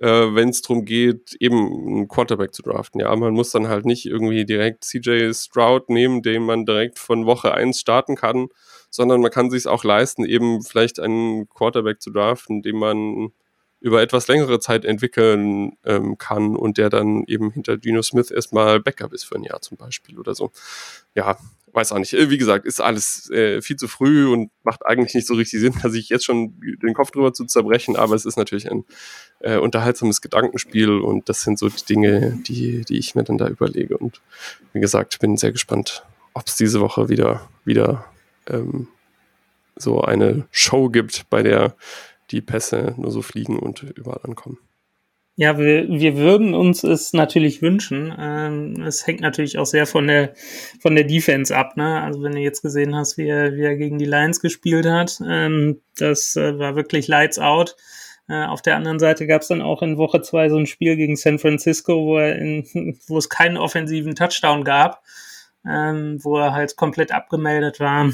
äh, 0.00 0.34
wenn 0.34 0.48
es 0.48 0.62
darum 0.62 0.84
geht, 0.84 1.36
eben 1.40 1.56
einen 1.56 2.08
Quarterback 2.08 2.54
zu 2.54 2.62
draften. 2.62 3.00
Ja, 3.00 3.14
man 3.14 3.34
muss 3.34 3.50
dann 3.50 3.68
halt 3.68 3.84
nicht 3.84 4.06
irgendwie 4.06 4.44
direkt 4.44 4.84
CJ 4.84 5.32
Stroud 5.32 5.90
nehmen, 5.90 6.22
den 6.22 6.42
man 6.42 6.66
direkt 6.66 6.98
von 6.98 7.26
Woche 7.26 7.54
1 7.54 7.78
starten 7.78 8.16
kann, 8.16 8.48
sondern 8.90 9.20
man 9.20 9.30
kann 9.30 9.50
sich 9.50 9.66
auch 9.66 9.84
leisten, 9.84 10.24
eben 10.24 10.62
vielleicht 10.62 10.98
einen 10.98 11.48
Quarterback 11.48 12.00
zu 12.00 12.10
draften, 12.10 12.62
den 12.62 12.76
man 12.76 13.32
über 13.80 14.02
etwas 14.02 14.26
längere 14.28 14.58
Zeit 14.58 14.84
entwickeln 14.84 15.76
ähm, 15.84 16.18
kann 16.18 16.56
und 16.56 16.78
der 16.78 16.90
dann 16.90 17.24
eben 17.26 17.50
hinter 17.50 17.78
Geno 17.78 18.02
Smith 18.02 18.30
erstmal 18.30 18.80
Backup 18.80 19.12
ist 19.12 19.24
für 19.24 19.36
ein 19.36 19.44
Jahr 19.44 19.60
zum 19.60 19.76
Beispiel 19.76 20.18
oder 20.18 20.34
so. 20.34 20.50
Ja, 21.14 21.38
weiß 21.72 21.92
auch 21.92 21.98
nicht. 21.98 22.12
Äh, 22.12 22.30
wie 22.30 22.38
gesagt, 22.38 22.66
ist 22.66 22.80
alles 22.80 23.30
äh, 23.30 23.62
viel 23.62 23.76
zu 23.76 23.88
früh 23.88 24.26
und 24.26 24.50
macht 24.64 24.84
eigentlich 24.84 25.14
nicht 25.14 25.26
so 25.26 25.34
richtig 25.34 25.60
Sinn, 25.60 25.74
dass 25.82 25.94
ich 25.94 26.08
jetzt 26.08 26.24
schon 26.24 26.60
den 26.60 26.94
Kopf 26.94 27.10
drüber 27.10 27.32
zu 27.32 27.44
zerbrechen, 27.44 27.96
aber 27.96 28.14
es 28.14 28.24
ist 28.24 28.36
natürlich 28.36 28.70
ein 28.70 28.84
äh, 29.40 29.58
unterhaltsames 29.58 30.20
Gedankenspiel 30.20 30.90
und 30.90 31.28
das 31.28 31.42
sind 31.42 31.58
so 31.58 31.68
die 31.68 31.84
Dinge, 31.84 32.38
die, 32.46 32.84
die 32.84 32.98
ich 32.98 33.14
mir 33.14 33.24
dann 33.24 33.38
da 33.38 33.48
überlege. 33.48 33.96
Und 33.96 34.20
wie 34.72 34.80
gesagt, 34.80 35.18
bin 35.20 35.36
sehr 35.36 35.52
gespannt, 35.52 36.04
ob 36.34 36.46
es 36.46 36.56
diese 36.56 36.80
Woche 36.80 37.08
wieder, 37.08 37.48
wieder 37.64 38.04
ähm, 38.48 38.88
so 39.76 40.00
eine 40.00 40.46
Show 40.50 40.88
gibt, 40.88 41.30
bei 41.30 41.42
der 41.42 41.76
die 42.30 42.40
Pässe 42.40 42.94
nur 42.96 43.10
so 43.10 43.22
fliegen 43.22 43.58
und 43.58 43.82
überall 43.82 44.20
ankommen. 44.22 44.58
Ja, 45.40 45.56
wir, 45.56 45.88
wir 45.88 46.16
würden 46.16 46.52
uns 46.52 46.82
es 46.82 47.12
natürlich 47.12 47.62
wünschen. 47.62 48.12
Ähm, 48.18 48.82
es 48.82 49.06
hängt 49.06 49.20
natürlich 49.20 49.56
auch 49.56 49.66
sehr 49.66 49.86
von 49.86 50.08
der 50.08 50.34
von 50.80 50.96
der 50.96 51.04
Defense 51.04 51.56
ab. 51.56 51.76
Ne? 51.76 52.02
Also 52.02 52.20
wenn 52.24 52.32
du 52.32 52.40
jetzt 52.40 52.60
gesehen 52.60 52.96
hast, 52.96 53.18
wie 53.18 53.28
er, 53.28 53.54
wie 53.54 53.62
er 53.62 53.76
gegen 53.76 53.98
die 53.98 54.04
Lions 54.04 54.40
gespielt 54.40 54.84
hat, 54.84 55.20
ähm, 55.24 55.80
das 55.96 56.34
äh, 56.34 56.58
war 56.58 56.74
wirklich 56.74 57.06
Lights 57.06 57.38
out. 57.38 57.76
Äh, 58.28 58.46
auf 58.46 58.62
der 58.62 58.74
anderen 58.74 58.98
Seite 58.98 59.28
gab 59.28 59.42
es 59.42 59.48
dann 59.48 59.62
auch 59.62 59.80
in 59.80 59.96
Woche 59.96 60.22
zwei 60.22 60.48
so 60.48 60.56
ein 60.56 60.66
Spiel 60.66 60.96
gegen 60.96 61.14
San 61.14 61.38
Francisco, 61.38 62.04
wo 62.04 62.18
er 62.18 62.34
in, 62.34 62.98
wo 63.06 63.16
es 63.16 63.28
keinen 63.28 63.58
offensiven 63.58 64.16
Touchdown 64.16 64.64
gab, 64.64 65.04
ähm, 65.64 66.18
wo 66.24 66.36
er 66.38 66.52
halt 66.52 66.74
komplett 66.74 67.12
abgemeldet 67.12 67.78
war. 67.78 68.10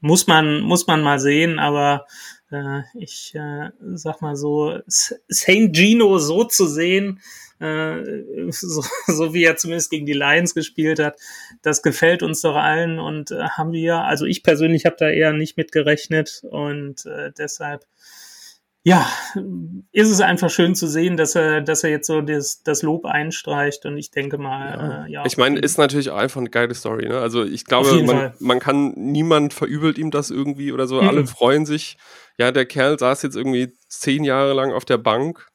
Muss 0.00 0.26
man 0.26 0.62
muss 0.62 0.86
man 0.86 1.02
mal 1.02 1.18
sehen, 1.18 1.58
aber 1.58 2.06
äh, 2.50 2.82
ich 2.94 3.34
äh, 3.34 3.70
sag 3.94 4.20
mal 4.20 4.36
so, 4.36 4.78
Saint 4.86 5.76
Gino 5.76 6.18
so 6.18 6.44
zu 6.44 6.66
sehen, 6.66 7.20
äh, 7.60 8.02
so, 8.50 8.84
so 9.06 9.34
wie 9.34 9.44
er 9.44 9.56
zumindest 9.56 9.90
gegen 9.90 10.06
die 10.06 10.12
Lions 10.12 10.54
gespielt 10.54 10.98
hat, 10.98 11.18
das 11.62 11.82
gefällt 11.82 12.22
uns 12.22 12.40
doch 12.40 12.56
allen 12.56 12.98
und 12.98 13.30
äh, 13.30 13.48
haben 13.50 13.72
wir, 13.72 14.02
also 14.04 14.24
ich 14.24 14.42
persönlich 14.42 14.86
habe 14.86 14.96
da 14.98 15.08
eher 15.08 15.32
nicht 15.32 15.56
mit 15.56 15.72
gerechnet 15.72 16.42
und 16.50 17.06
äh, 17.06 17.32
deshalb 17.36 17.84
ja, 18.88 19.06
ist 19.92 20.08
es 20.08 20.22
einfach 20.22 20.48
schön 20.48 20.74
zu 20.74 20.86
sehen, 20.86 21.18
dass 21.18 21.34
er, 21.34 21.60
dass 21.60 21.84
er 21.84 21.90
jetzt 21.90 22.06
so 22.06 22.22
das, 22.22 22.62
das 22.62 22.80
Lob 22.80 23.04
einstreicht 23.04 23.84
und 23.84 23.98
ich 23.98 24.10
denke 24.10 24.38
mal, 24.38 24.70
ja. 24.70 25.04
Äh, 25.04 25.12
ja 25.12 25.24
ich 25.26 25.36
meine, 25.36 25.60
ist 25.60 25.76
natürlich 25.76 26.08
auch 26.08 26.16
einfach 26.16 26.40
eine 26.40 26.48
geile 26.48 26.74
Story. 26.74 27.06
Ne? 27.06 27.18
Also 27.18 27.44
ich 27.44 27.66
glaube, 27.66 28.02
man, 28.04 28.32
man 28.40 28.60
kann, 28.60 28.94
niemand 28.96 29.52
verübelt 29.52 29.98
ihm 29.98 30.10
das 30.10 30.30
irgendwie 30.30 30.72
oder 30.72 30.86
so. 30.86 31.02
Mhm. 31.02 31.08
Alle 31.08 31.26
freuen 31.26 31.66
sich. 31.66 31.98
Ja, 32.38 32.50
der 32.50 32.64
Kerl 32.64 32.98
saß 32.98 33.20
jetzt 33.24 33.36
irgendwie 33.36 33.74
zehn 33.88 34.24
Jahre 34.24 34.54
lang 34.54 34.72
auf 34.72 34.86
der 34.86 34.96
Bank, 34.96 35.46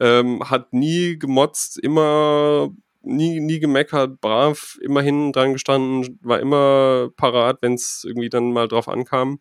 ähm, 0.00 0.42
hat 0.50 0.72
nie 0.72 1.16
gemotzt, 1.16 1.78
immer 1.78 2.70
nie, 3.02 3.38
nie 3.38 3.60
gemeckert, 3.60 4.20
brav, 4.20 4.78
immer 4.82 5.00
hinten 5.00 5.32
dran 5.32 5.52
gestanden, 5.52 6.18
war 6.22 6.40
immer 6.40 7.10
parat, 7.16 7.58
wenn 7.60 7.74
es 7.74 8.02
irgendwie 8.04 8.30
dann 8.30 8.52
mal 8.52 8.66
drauf 8.66 8.88
ankam 8.88 9.38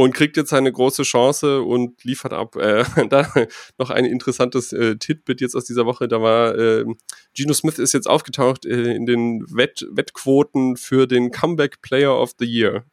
und 0.00 0.14
kriegt 0.14 0.38
jetzt 0.38 0.48
seine 0.48 0.72
große 0.72 1.02
Chance 1.02 1.60
und 1.60 2.02
liefert 2.04 2.32
ab. 2.32 2.56
Äh, 2.56 2.84
da 3.10 3.30
noch 3.76 3.90
ein 3.90 4.06
interessantes 4.06 4.72
äh, 4.72 4.96
Titbit 4.96 5.42
jetzt 5.42 5.54
aus 5.54 5.66
dieser 5.66 5.84
Woche. 5.84 6.08
Da 6.08 6.22
war 6.22 6.56
äh, 6.56 6.86
Geno 7.34 7.52
Smith 7.52 7.78
ist 7.78 7.92
jetzt 7.92 8.08
aufgetaucht 8.08 8.64
äh, 8.64 8.94
in 8.94 9.04
den 9.04 9.44
Wett 9.54 9.86
Wettquoten 9.90 10.78
für 10.78 11.06
den 11.06 11.30
Comeback 11.30 11.82
Player 11.82 12.18
of 12.18 12.32
the 12.38 12.46
Year. 12.46 12.86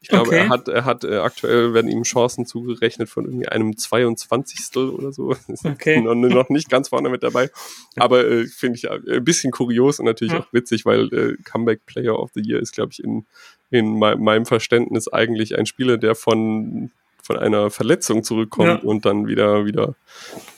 Ich 0.00 0.08
glaube, 0.08 0.28
okay. 0.28 0.36
er 0.36 0.48
hat, 0.50 0.68
er 0.68 0.84
hat 0.84 1.04
äh, 1.04 1.16
aktuell 1.16 1.72
werden 1.72 1.90
ihm 1.90 2.02
Chancen 2.02 2.44
zugerechnet 2.44 3.08
von 3.08 3.24
irgendwie 3.24 3.48
einem 3.48 3.76
22. 3.76 4.76
oder 4.76 5.12
so. 5.12 5.34
Okay. 5.64 6.00
noch, 6.00 6.14
noch, 6.14 6.48
nicht 6.50 6.68
ganz 6.68 6.90
vorne 6.90 7.08
mit 7.08 7.22
dabei. 7.22 7.50
Aber 7.96 8.26
äh, 8.26 8.46
finde 8.46 8.76
ich 8.76 8.84
äh, 8.84 9.16
ein 9.16 9.24
bisschen 9.24 9.50
kurios 9.50 9.98
und 9.98 10.04
natürlich 10.04 10.34
ja. 10.34 10.40
auch 10.40 10.52
witzig, 10.52 10.84
weil 10.84 11.12
äh, 11.14 11.36
Comeback 11.44 11.86
Player 11.86 12.18
of 12.18 12.30
the 12.34 12.42
Year 12.42 12.60
ist, 12.60 12.72
glaube 12.72 12.92
ich, 12.92 13.02
in, 13.02 13.26
in 13.74 13.98
meinem 13.98 14.46
Verständnis 14.46 15.08
eigentlich 15.08 15.58
ein 15.58 15.66
Spieler, 15.66 15.98
der 15.98 16.14
von, 16.14 16.92
von 17.22 17.36
einer 17.36 17.70
Verletzung 17.70 18.22
zurückkommt 18.22 18.68
ja. 18.84 18.88
und 18.88 19.04
dann 19.04 19.26
wieder, 19.26 19.66
wieder 19.66 19.96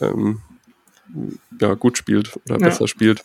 ähm, 0.02 0.42
ja, 1.59 1.72
gut 1.74 1.96
spielt 1.96 2.37
oder 2.44 2.61
ja. 2.61 2.66
besser 2.66 2.87
spielt. 2.88 3.24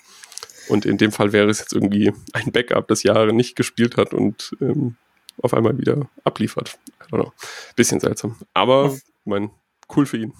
Und 0.70 0.86
in 0.86 0.98
dem 0.98 1.12
Fall 1.12 1.34
wäre 1.34 1.50
es 1.50 1.60
jetzt 1.60 1.74
irgendwie 1.74 2.14
ein 2.32 2.54
Backup, 2.54 2.88
das 2.88 3.04
Jahre 3.04 3.34
nicht 3.34 3.58
gespielt 3.58 3.98
hat 3.98 4.14
und 4.14 4.56
ähm, 4.62 4.96
auf 5.42 5.54
einmal 5.54 5.78
wieder 5.78 6.10
abliefert. 6.24 6.80
I 7.02 7.14
don't 7.14 7.22
know. 7.22 7.34
Bisschen 7.76 8.00
seltsam. 8.00 8.38
Aber, 8.54 8.96
mein, 9.26 9.52
cool 9.94 10.06
für 10.06 10.18
ihn. 10.18 10.34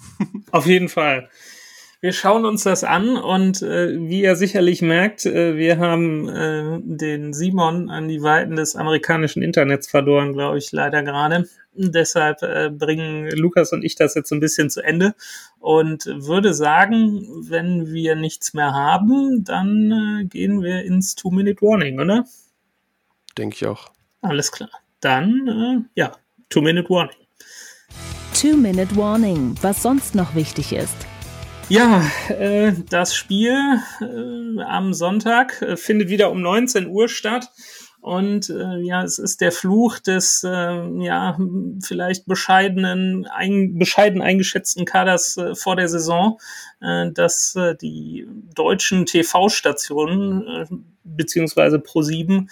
Auf 0.50 0.64
jeden 0.64 0.88
Fall. 0.88 1.28
Wir 2.02 2.12
schauen 2.12 2.44
uns 2.44 2.64
das 2.64 2.84
an 2.84 3.16
und 3.16 3.62
äh, 3.62 3.98
wie 3.98 4.20
ihr 4.20 4.36
sicherlich 4.36 4.82
merkt, 4.82 5.24
äh, 5.24 5.56
wir 5.56 5.78
haben 5.78 6.28
äh, 6.28 6.80
den 6.82 7.32
Simon 7.32 7.88
an 7.88 8.08
die 8.08 8.20
Weiten 8.22 8.56
des 8.56 8.76
amerikanischen 8.76 9.42
Internets 9.42 9.88
verloren, 9.88 10.34
glaube 10.34 10.58
ich, 10.58 10.70
leider 10.72 11.02
gerade. 11.02 11.48
Deshalb 11.72 12.42
äh, 12.42 12.68
bringen 12.68 13.30
Lukas 13.30 13.72
und 13.72 13.82
ich 13.82 13.94
das 13.94 14.14
jetzt 14.14 14.30
ein 14.32 14.40
bisschen 14.40 14.68
zu 14.68 14.82
Ende 14.82 15.14
und 15.58 16.04
würde 16.04 16.52
sagen, 16.52 17.26
wenn 17.48 17.90
wir 17.90 18.16
nichts 18.16 18.52
mehr 18.52 18.74
haben, 18.74 19.44
dann 19.44 20.20
äh, 20.20 20.24
gehen 20.26 20.60
wir 20.60 20.82
ins 20.82 21.14
Two-Minute-Warning, 21.14 21.98
oder? 21.98 22.26
Denke 23.38 23.56
ich 23.56 23.66
auch. 23.66 23.90
Alles 24.20 24.52
klar 24.52 24.68
dann, 25.02 25.48
äh, 25.48 26.00
ja, 26.00 26.12
Two-Minute 26.48 26.88
Warning. 26.88 27.16
Two-Minute 28.40 28.96
Warning, 28.96 29.54
was 29.60 29.82
sonst 29.82 30.14
noch 30.14 30.34
wichtig 30.34 30.72
ist. 30.72 30.96
Ja, 31.72 32.06
äh, 32.28 32.74
das 32.90 33.16
Spiel 33.16 33.56
äh, 34.02 34.62
am 34.62 34.92
Sonntag 34.92 35.62
äh, 35.62 35.78
findet 35.78 36.10
wieder 36.10 36.30
um 36.30 36.42
19 36.42 36.86
Uhr 36.86 37.08
statt. 37.08 37.50
Und 38.02 38.50
äh, 38.50 38.80
ja, 38.80 39.02
es 39.02 39.18
ist 39.18 39.40
der 39.40 39.52
Fluch 39.52 39.98
des 39.98 40.44
äh, 40.44 41.02
ja 41.02 41.38
vielleicht 41.82 42.26
bescheidenen, 42.26 43.26
ein, 43.26 43.78
bescheiden 43.78 44.20
eingeschätzten 44.20 44.84
Kaders 44.84 45.38
äh, 45.38 45.54
vor 45.54 45.76
der 45.76 45.88
Saison, 45.88 46.38
äh, 46.82 47.10
dass 47.10 47.56
äh, 47.56 47.74
die 47.74 48.28
deutschen 48.54 49.06
TV-Stationen 49.06 50.46
äh, 50.46 50.66
beziehungsweise 51.04 51.78
Pro7 51.78 52.48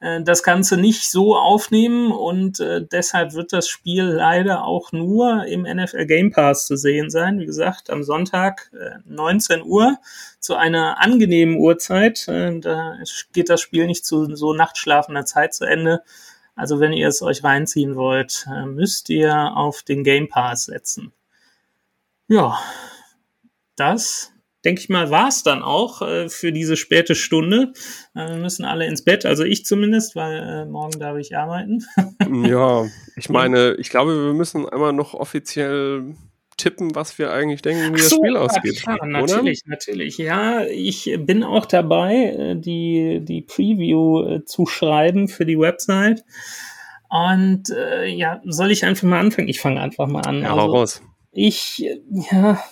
äh, 0.00 0.22
das 0.22 0.42
Ganze 0.42 0.76
nicht 0.76 1.10
so 1.10 1.36
aufnehmen 1.36 2.10
und 2.10 2.58
äh, 2.60 2.84
deshalb 2.84 3.34
wird 3.34 3.52
das 3.52 3.68
Spiel 3.68 4.04
leider 4.04 4.64
auch 4.64 4.92
nur 4.92 5.44
im 5.46 5.62
NFL 5.62 6.06
Game 6.06 6.30
Pass 6.30 6.66
zu 6.66 6.76
sehen 6.76 7.10
sein. 7.10 7.38
Wie 7.38 7.46
gesagt, 7.46 7.90
am 7.90 8.02
Sonntag 8.02 8.70
äh, 8.72 8.98
19 9.04 9.62
Uhr 9.62 9.98
zu 10.38 10.56
einer 10.56 11.00
angenehmen 11.00 11.56
Uhrzeit. 11.56 12.26
Äh, 12.28 12.58
da 12.60 12.96
geht 13.32 13.50
das 13.50 13.60
Spiel 13.60 13.86
nicht 13.86 14.04
zu 14.04 14.34
so 14.34 14.54
nachtschlafender 14.54 15.24
Zeit 15.24 15.54
zu 15.54 15.64
Ende. 15.64 16.02
Also 16.56 16.80
wenn 16.80 16.92
ihr 16.92 17.08
es 17.08 17.22
euch 17.22 17.44
reinziehen 17.44 17.94
wollt, 17.94 18.46
äh, 18.50 18.66
müsst 18.66 19.08
ihr 19.10 19.56
auf 19.56 19.82
den 19.82 20.04
Game 20.04 20.28
Pass 20.28 20.64
setzen. 20.64 21.12
Ja, 22.28 22.58
das 23.76 24.29
denke 24.64 24.80
ich 24.80 24.88
mal, 24.88 25.10
war 25.10 25.28
es 25.28 25.42
dann 25.42 25.62
auch 25.62 26.02
äh, 26.02 26.28
für 26.28 26.52
diese 26.52 26.76
späte 26.76 27.14
Stunde. 27.14 27.72
Äh, 28.14 28.28
wir 28.28 28.36
müssen 28.36 28.64
alle 28.64 28.86
ins 28.86 29.04
Bett, 29.04 29.26
also 29.26 29.44
ich 29.44 29.64
zumindest, 29.64 30.16
weil 30.16 30.36
äh, 30.38 30.64
morgen 30.66 30.98
darf 30.98 31.16
ich 31.18 31.36
arbeiten. 31.36 31.84
ja, 32.46 32.86
ich 33.16 33.28
meine, 33.28 33.74
ich 33.78 33.90
glaube, 33.90 34.26
wir 34.26 34.34
müssen 34.34 34.68
einmal 34.68 34.92
noch 34.92 35.14
offiziell 35.14 36.14
tippen, 36.60 36.94
was 36.94 37.18
wir 37.18 37.32
eigentlich 37.32 37.62
denken, 37.62 37.94
wie 37.94 38.00
so, 38.00 38.08
das 38.08 38.18
Spiel 38.18 38.34
ja, 38.34 38.40
ausgeht. 38.40 38.82
Klar, 38.82 39.06
natürlich, 39.06 39.62
oder? 39.64 39.70
natürlich. 39.70 40.18
Ja, 40.18 40.64
ich 40.64 41.16
bin 41.20 41.42
auch 41.42 41.66
dabei, 41.66 42.14
äh, 42.14 42.56
die, 42.56 43.20
die 43.22 43.42
Preview 43.42 44.22
äh, 44.24 44.44
zu 44.44 44.66
schreiben 44.66 45.28
für 45.28 45.46
die 45.46 45.58
Website. 45.58 46.24
Und 47.08 47.70
äh, 47.70 48.06
ja, 48.06 48.40
soll 48.44 48.70
ich 48.70 48.84
einfach 48.84 49.04
mal 49.04 49.20
anfangen? 49.20 49.48
Ich 49.48 49.60
fange 49.60 49.80
einfach 49.80 50.06
mal 50.06 50.20
an. 50.20 50.42
Ja, 50.42 50.54
also, 50.54 50.66
raus. 50.66 51.02
Ich, 51.32 51.78
ja, 52.30 52.62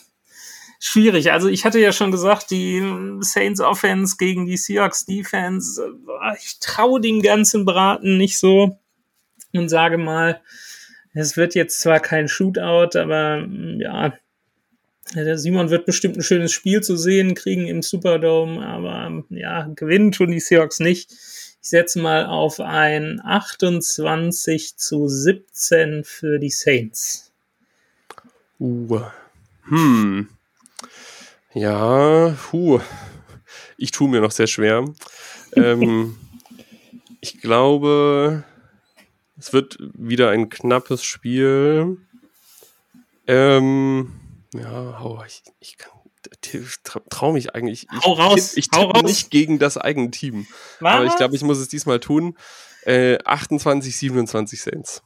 schwierig. 0.78 1.32
Also 1.32 1.48
ich 1.48 1.64
hatte 1.64 1.78
ja 1.78 1.92
schon 1.92 2.10
gesagt, 2.10 2.50
die 2.50 2.82
Saints 3.20 3.60
Offense 3.60 4.16
gegen 4.18 4.46
die 4.46 4.56
Seahawks 4.56 5.06
Defense, 5.06 5.82
äh, 5.82 6.36
ich 6.42 6.58
traue 6.60 7.00
dem 7.00 7.22
ganzen 7.22 7.64
Braten 7.64 8.16
nicht 8.16 8.38
so 8.38 8.78
und 9.52 9.68
sage 9.68 9.98
mal, 9.98 10.40
es 11.14 11.36
wird 11.36 11.54
jetzt 11.54 11.80
zwar 11.80 12.00
kein 12.00 12.28
Shootout, 12.28 12.98
aber 12.98 13.38
mm, 13.38 13.80
ja, 13.80 14.12
der 15.14 15.38
Simon 15.38 15.70
wird 15.70 15.86
bestimmt 15.86 16.16
ein 16.16 16.22
schönes 16.22 16.52
Spiel 16.52 16.82
zu 16.82 16.96
sehen 16.96 17.34
kriegen 17.34 17.66
im 17.66 17.82
Superdome, 17.82 18.64
aber 18.64 19.24
ja, 19.30 19.68
gewinnen 19.74 20.12
tun 20.12 20.30
die 20.30 20.40
Seahawks 20.40 20.80
nicht. 20.80 21.10
Ich 21.60 21.70
setze 21.70 21.98
mal 21.98 22.26
auf 22.26 22.60
ein 22.60 23.20
28 23.24 24.76
zu 24.76 25.08
17 25.08 26.04
für 26.04 26.38
die 26.38 26.50
Saints. 26.50 27.32
Uh. 28.60 29.00
Hm. 29.64 30.28
Ja, 31.58 32.36
puh. 32.50 32.80
Ich 33.76 33.90
tue 33.90 34.08
mir 34.08 34.20
noch 34.20 34.30
sehr 34.30 34.46
schwer. 34.46 34.84
ähm, 35.56 36.16
ich 37.20 37.40
glaube, 37.40 38.44
es 39.36 39.52
wird 39.52 39.76
wieder 39.92 40.30
ein 40.30 40.50
knappes 40.50 41.02
Spiel. 41.02 41.96
Ähm, 43.26 44.20
ja, 44.54 45.02
oh, 45.02 45.20
ich, 45.26 45.42
ich 45.58 45.76
traue 47.10 47.32
mich 47.32 47.56
eigentlich. 47.56 47.88
Ich, 47.92 48.04
hau 48.04 48.12
raus, 48.12 48.56
ich, 48.56 48.68
ich 48.72 48.78
hau 48.78 48.90
raus. 48.90 49.02
nicht 49.02 49.30
gegen 49.32 49.58
das 49.58 49.76
eigene 49.78 50.12
Team. 50.12 50.46
Was? 50.78 50.94
Aber 50.94 51.06
ich 51.06 51.16
glaube, 51.16 51.34
ich 51.34 51.42
muss 51.42 51.58
es 51.58 51.66
diesmal 51.66 51.98
tun. 51.98 52.38
Äh, 52.84 53.18
28, 53.24 53.96
27 53.96 54.60
Cents. 54.60 55.02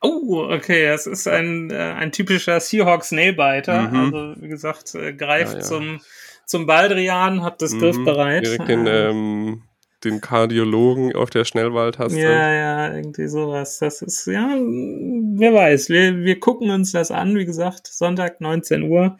Oh, 0.00 0.48
okay, 0.50 0.86
das 0.86 1.06
ist 1.06 1.26
ein, 1.26 1.70
äh, 1.70 1.76
ein 1.76 2.12
typischer 2.12 2.60
Seahawks 2.60 3.12
Nailbiter. 3.12 3.90
Mhm. 3.90 3.96
Also, 3.96 4.42
wie 4.42 4.48
gesagt, 4.48 4.94
äh, 4.94 5.12
greift 5.12 5.52
ja, 5.52 5.58
ja. 5.58 5.64
zum, 5.64 6.00
zum 6.46 6.66
Baldrian, 6.66 7.42
hat 7.42 7.62
das 7.62 7.72
mhm. 7.72 7.80
Griff 7.80 8.04
bereit. 8.04 8.46
Direkt 8.46 8.68
den, 8.68 8.86
ähm, 8.88 9.62
den 10.04 10.20
Kardiologen 10.20 11.14
auf 11.14 11.30
der 11.30 11.44
Schnellwaldtaste. 11.44 12.18
Ja, 12.18 12.52
ja, 12.52 12.94
irgendwie 12.94 13.28
sowas. 13.28 13.78
Das 13.78 14.02
ist, 14.02 14.26
ja, 14.26 14.48
wer 14.56 15.54
weiß. 15.54 15.88
Wir, 15.90 16.18
wir 16.18 16.40
gucken 16.40 16.70
uns 16.70 16.92
das 16.92 17.10
an, 17.10 17.36
wie 17.36 17.44
gesagt, 17.44 17.86
Sonntag 17.86 18.40
19 18.40 18.82
Uhr. 18.84 19.18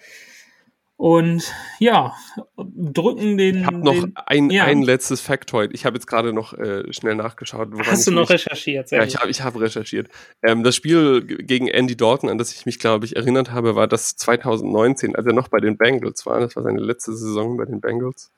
Und 1.01 1.51
ja, 1.79 2.15
drücken 2.59 3.39
den. 3.39 3.61
Ich 3.61 3.65
habe 3.65 3.79
noch 3.79 3.95
den, 3.95 4.13
ein, 4.27 4.51
ja. 4.51 4.65
ein 4.65 4.83
letztes 4.83 5.23
Factoid. 5.23 5.71
Ich 5.73 5.87
habe 5.87 5.97
jetzt 5.97 6.07
gerade 6.07 6.35
noch 6.35 6.53
äh, 6.53 6.93
schnell 6.93 7.15
nachgeschaut. 7.15 7.71
Hast 7.87 8.07
du 8.07 8.11
noch 8.11 8.29
mich, 8.29 8.33
recherchiert? 8.33 8.91
ja, 8.91 9.03
ich 9.05 9.17
habe 9.17 9.31
ich 9.31 9.41
hab 9.41 9.59
recherchiert. 9.59 10.11
Ähm, 10.43 10.63
das 10.63 10.77
Spiel 10.77 11.23
gegen 11.23 11.69
Andy 11.69 11.97
Dalton, 11.97 12.29
an 12.29 12.37
das 12.37 12.53
ich 12.53 12.67
mich, 12.67 12.79
glaube 12.79 13.07
ich, 13.07 13.17
erinnert 13.17 13.51
habe, 13.51 13.77
war 13.77 13.89
das 13.89 14.15
2019, 14.17 15.17
als 15.17 15.25
er 15.25 15.33
noch 15.33 15.49
bei 15.49 15.59
den 15.59 15.79
Bengals 15.79 16.27
war. 16.27 16.39
Das 16.39 16.55
war 16.55 16.65
seine 16.65 16.81
letzte 16.81 17.15
Saison 17.15 17.57
bei 17.57 17.65
den 17.65 17.81
Bengals. 17.81 18.31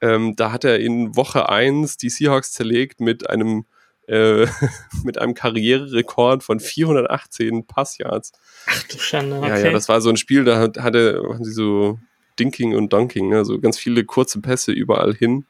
Ähm, 0.00 0.36
da 0.36 0.52
hat 0.52 0.62
er 0.62 0.78
in 0.78 1.16
Woche 1.16 1.48
1 1.48 1.96
die 1.96 2.10
Seahawks 2.10 2.52
zerlegt 2.52 3.00
mit 3.00 3.28
einem 3.28 3.64
äh, 4.08 4.46
mit 5.04 5.18
einem 5.18 5.34
Karriererekord 5.34 6.42
von 6.42 6.60
418 6.60 7.66
Passyards. 7.66 8.32
Ach 8.66 8.82
du 8.84 8.98
Schande, 8.98 9.38
okay. 9.38 9.48
Ja, 9.48 9.58
ja, 9.58 9.72
das 9.72 9.88
war 9.88 10.00
so 10.00 10.10
ein 10.10 10.16
Spiel, 10.16 10.44
da 10.44 10.58
hatte, 10.58 11.22
haben 11.24 11.44
sie 11.44 11.52
so 11.52 11.98
Dinking 12.38 12.74
und 12.74 12.92
Dunking, 12.92 13.34
also 13.34 13.58
ganz 13.58 13.78
viele 13.78 14.04
kurze 14.04 14.40
Pässe 14.40 14.72
überall 14.72 15.14
hin. 15.14 15.46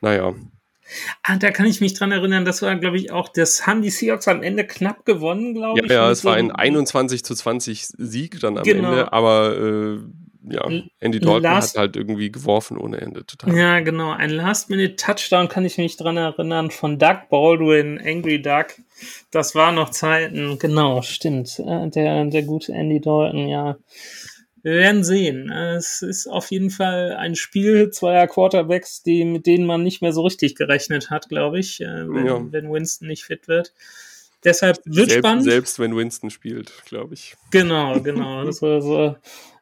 Naja. 0.00 0.34
Ah, 1.22 1.36
da 1.36 1.50
kann 1.50 1.66
ich 1.66 1.80
mich 1.80 1.94
dran 1.94 2.12
erinnern, 2.12 2.44
das 2.44 2.62
war, 2.62 2.76
glaube 2.76 2.96
ich, 2.96 3.10
auch, 3.10 3.28
das 3.28 3.66
haben 3.66 3.82
die 3.82 3.90
Seahawks 3.90 4.28
am 4.28 4.42
Ende 4.42 4.64
knapp 4.64 5.04
gewonnen, 5.04 5.54
glaube 5.54 5.80
ich. 5.84 5.90
Ja, 5.90 6.10
es 6.10 6.24
war 6.24 6.36
ein 6.36 6.52
21 6.52 7.24
zu 7.24 7.34
20 7.34 7.86
Sieg 7.98 8.38
dann 8.40 8.56
am 8.56 8.64
genau. 8.64 8.90
Ende, 8.90 9.12
aber 9.12 9.56
äh, 9.56 9.98
ja, 10.48 10.64
Andy 11.00 11.20
Dalton 11.20 11.42
Last, 11.42 11.74
hat 11.74 11.80
halt 11.80 11.96
irgendwie 11.96 12.30
geworfen 12.30 12.78
ohne 12.78 13.00
Ende. 13.00 13.26
Total. 13.26 13.56
Ja, 13.56 13.80
genau. 13.80 14.12
Ein 14.12 14.30
Last-Minute-Touchdown 14.30 15.48
kann 15.48 15.64
ich 15.64 15.78
mich 15.78 15.96
dran 15.96 16.16
erinnern 16.16 16.70
von 16.70 16.98
Doug 16.98 17.28
Baldwin, 17.30 18.00
Angry 18.04 18.40
Duck. 18.40 18.74
Das 19.30 19.54
war 19.54 19.72
noch 19.72 19.90
Zeiten, 19.90 20.58
genau, 20.58 21.02
stimmt. 21.02 21.58
Äh, 21.58 21.88
der, 21.90 22.24
der 22.26 22.42
gute 22.42 22.72
Andy 22.72 23.00
Dalton, 23.00 23.48
ja. 23.48 23.76
wir 24.62 24.72
werden 24.72 25.04
sehen. 25.04 25.50
Es 25.50 26.02
ist 26.02 26.26
auf 26.26 26.50
jeden 26.50 26.70
Fall 26.70 27.16
ein 27.16 27.34
Spiel 27.34 27.90
zweier 27.90 28.26
Quarterbacks, 28.26 29.02
die, 29.02 29.24
mit 29.24 29.46
denen 29.46 29.66
man 29.66 29.82
nicht 29.82 30.02
mehr 30.02 30.12
so 30.12 30.22
richtig 30.22 30.54
gerechnet 30.54 31.10
hat, 31.10 31.28
glaube 31.28 31.58
ich, 31.58 31.80
äh, 31.80 32.08
wenn, 32.08 32.26
ja. 32.26 32.40
wenn 32.50 32.72
Winston 32.72 33.08
nicht 33.08 33.24
fit 33.24 33.48
wird. 33.48 33.72
Deshalb 34.44 34.78
wird 34.84 35.10
selbst, 35.10 35.18
spannend. 35.18 35.44
Selbst 35.44 35.78
wenn 35.78 35.96
Winston 35.96 36.30
spielt, 36.30 36.72
glaube 36.84 37.14
ich. 37.14 37.36
Genau, 37.50 38.00
genau. 38.00 38.48
so, 38.52 38.80
so, 38.80 39.16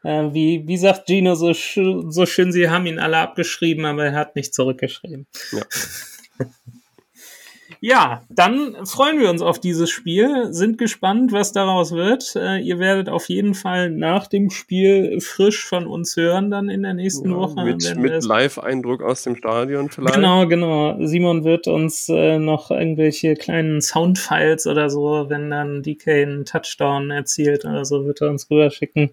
äh, 0.05 0.33
wie, 0.33 0.67
wie 0.67 0.77
sagt 0.77 1.07
Gino 1.07 1.35
so, 1.35 1.53
so 1.53 2.27
schön, 2.27 2.53
sie 2.53 2.71
haben 2.71 2.87
ihn 2.87 2.99
alle 2.99 3.19
abgeschrieben, 3.19 3.85
aber 3.85 4.07
er 4.07 4.15
hat 4.15 4.37
nicht 4.37 4.55
zurückgeschrieben. 4.55 5.27
Ja. 5.53 5.63
Ja, 7.87 8.23
dann 8.31 8.87
freuen 8.87 9.21
wir 9.21 9.29
uns 9.29 9.43
auf 9.43 9.61
dieses 9.61 9.91
Spiel, 9.91 10.55
sind 10.55 10.79
gespannt, 10.79 11.33
was 11.33 11.53
daraus 11.53 11.93
wird. 11.93 12.35
Äh, 12.35 12.61
ihr 12.61 12.79
werdet 12.79 13.11
auf 13.11 13.29
jeden 13.29 13.53
Fall 13.53 13.91
nach 13.91 14.27
dem 14.27 14.49
Spiel 14.49 15.21
frisch 15.21 15.67
von 15.67 15.87
uns 15.87 16.17
hören, 16.17 16.51
dann 16.51 16.71
in 16.71 16.83
der 16.83 16.95
nächsten 16.95 17.31
ja, 17.31 17.37
Woche. 17.37 17.63
Mit, 17.63 17.95
mit 17.97 18.25
Live-Eindruck 18.25 19.03
aus 19.03 19.25
dem 19.25 19.37
Stadion 19.37 19.91
vielleicht. 19.91 20.15
Genau, 20.15 20.47
genau. 20.47 20.97
Simon 21.05 21.45
wird 21.45 21.67
uns 21.67 22.09
äh, 22.09 22.39
noch 22.39 22.71
irgendwelche 22.71 23.35
kleinen 23.35 23.83
Soundfiles 23.83 24.67
oder 24.67 24.89
so, 24.89 25.27
wenn 25.29 25.51
dann 25.51 25.83
DK 25.83 26.09
einen 26.09 26.45
Touchdown 26.47 27.11
erzielt 27.11 27.67
oder 27.67 27.85
so, 27.85 28.07
wird 28.07 28.23
er 28.23 28.31
uns 28.31 28.51
rüberschicken. 28.51 29.11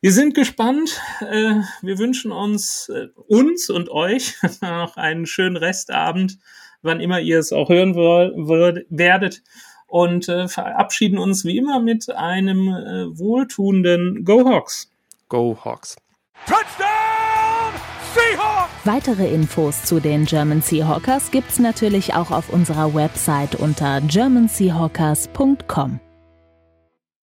Wir 0.00 0.12
sind 0.12 0.34
gespannt. 0.34 1.00
Äh, 1.20 1.60
wir 1.82 1.98
wünschen 1.98 2.32
uns, 2.32 2.88
äh, 2.88 3.08
uns 3.28 3.70
und 3.70 3.90
euch 3.90 4.34
noch 4.60 4.96
einen 4.96 5.26
schönen 5.26 5.56
Restabend 5.56 6.38
wann 6.86 7.00
immer 7.00 7.20
ihr 7.20 7.38
es 7.38 7.52
auch 7.52 7.68
hören 7.68 7.94
werdet. 7.94 9.42
Und 9.88 10.28
äh, 10.28 10.48
verabschieden 10.48 11.18
uns 11.18 11.44
wie 11.44 11.58
immer 11.58 11.80
mit 11.80 12.10
einem 12.10 12.68
wohltuenden 12.68 14.24
Go 14.24 14.48
Hawks. 14.48 14.90
Go 15.28 15.56
Hawks. 15.64 15.96
Touchdown! 16.46 16.86
Seahawks! 18.14 18.70
Weitere 18.84 19.32
Infos 19.32 19.84
zu 19.84 20.00
den 20.00 20.24
German 20.24 20.62
Seahawkers 20.62 21.30
gibt's 21.30 21.58
natürlich 21.58 22.14
auch 22.14 22.30
auf 22.30 22.50
unserer 22.50 22.94
Website 22.94 23.54
unter 23.54 24.00
germanseahawkers.com. 24.00 26.00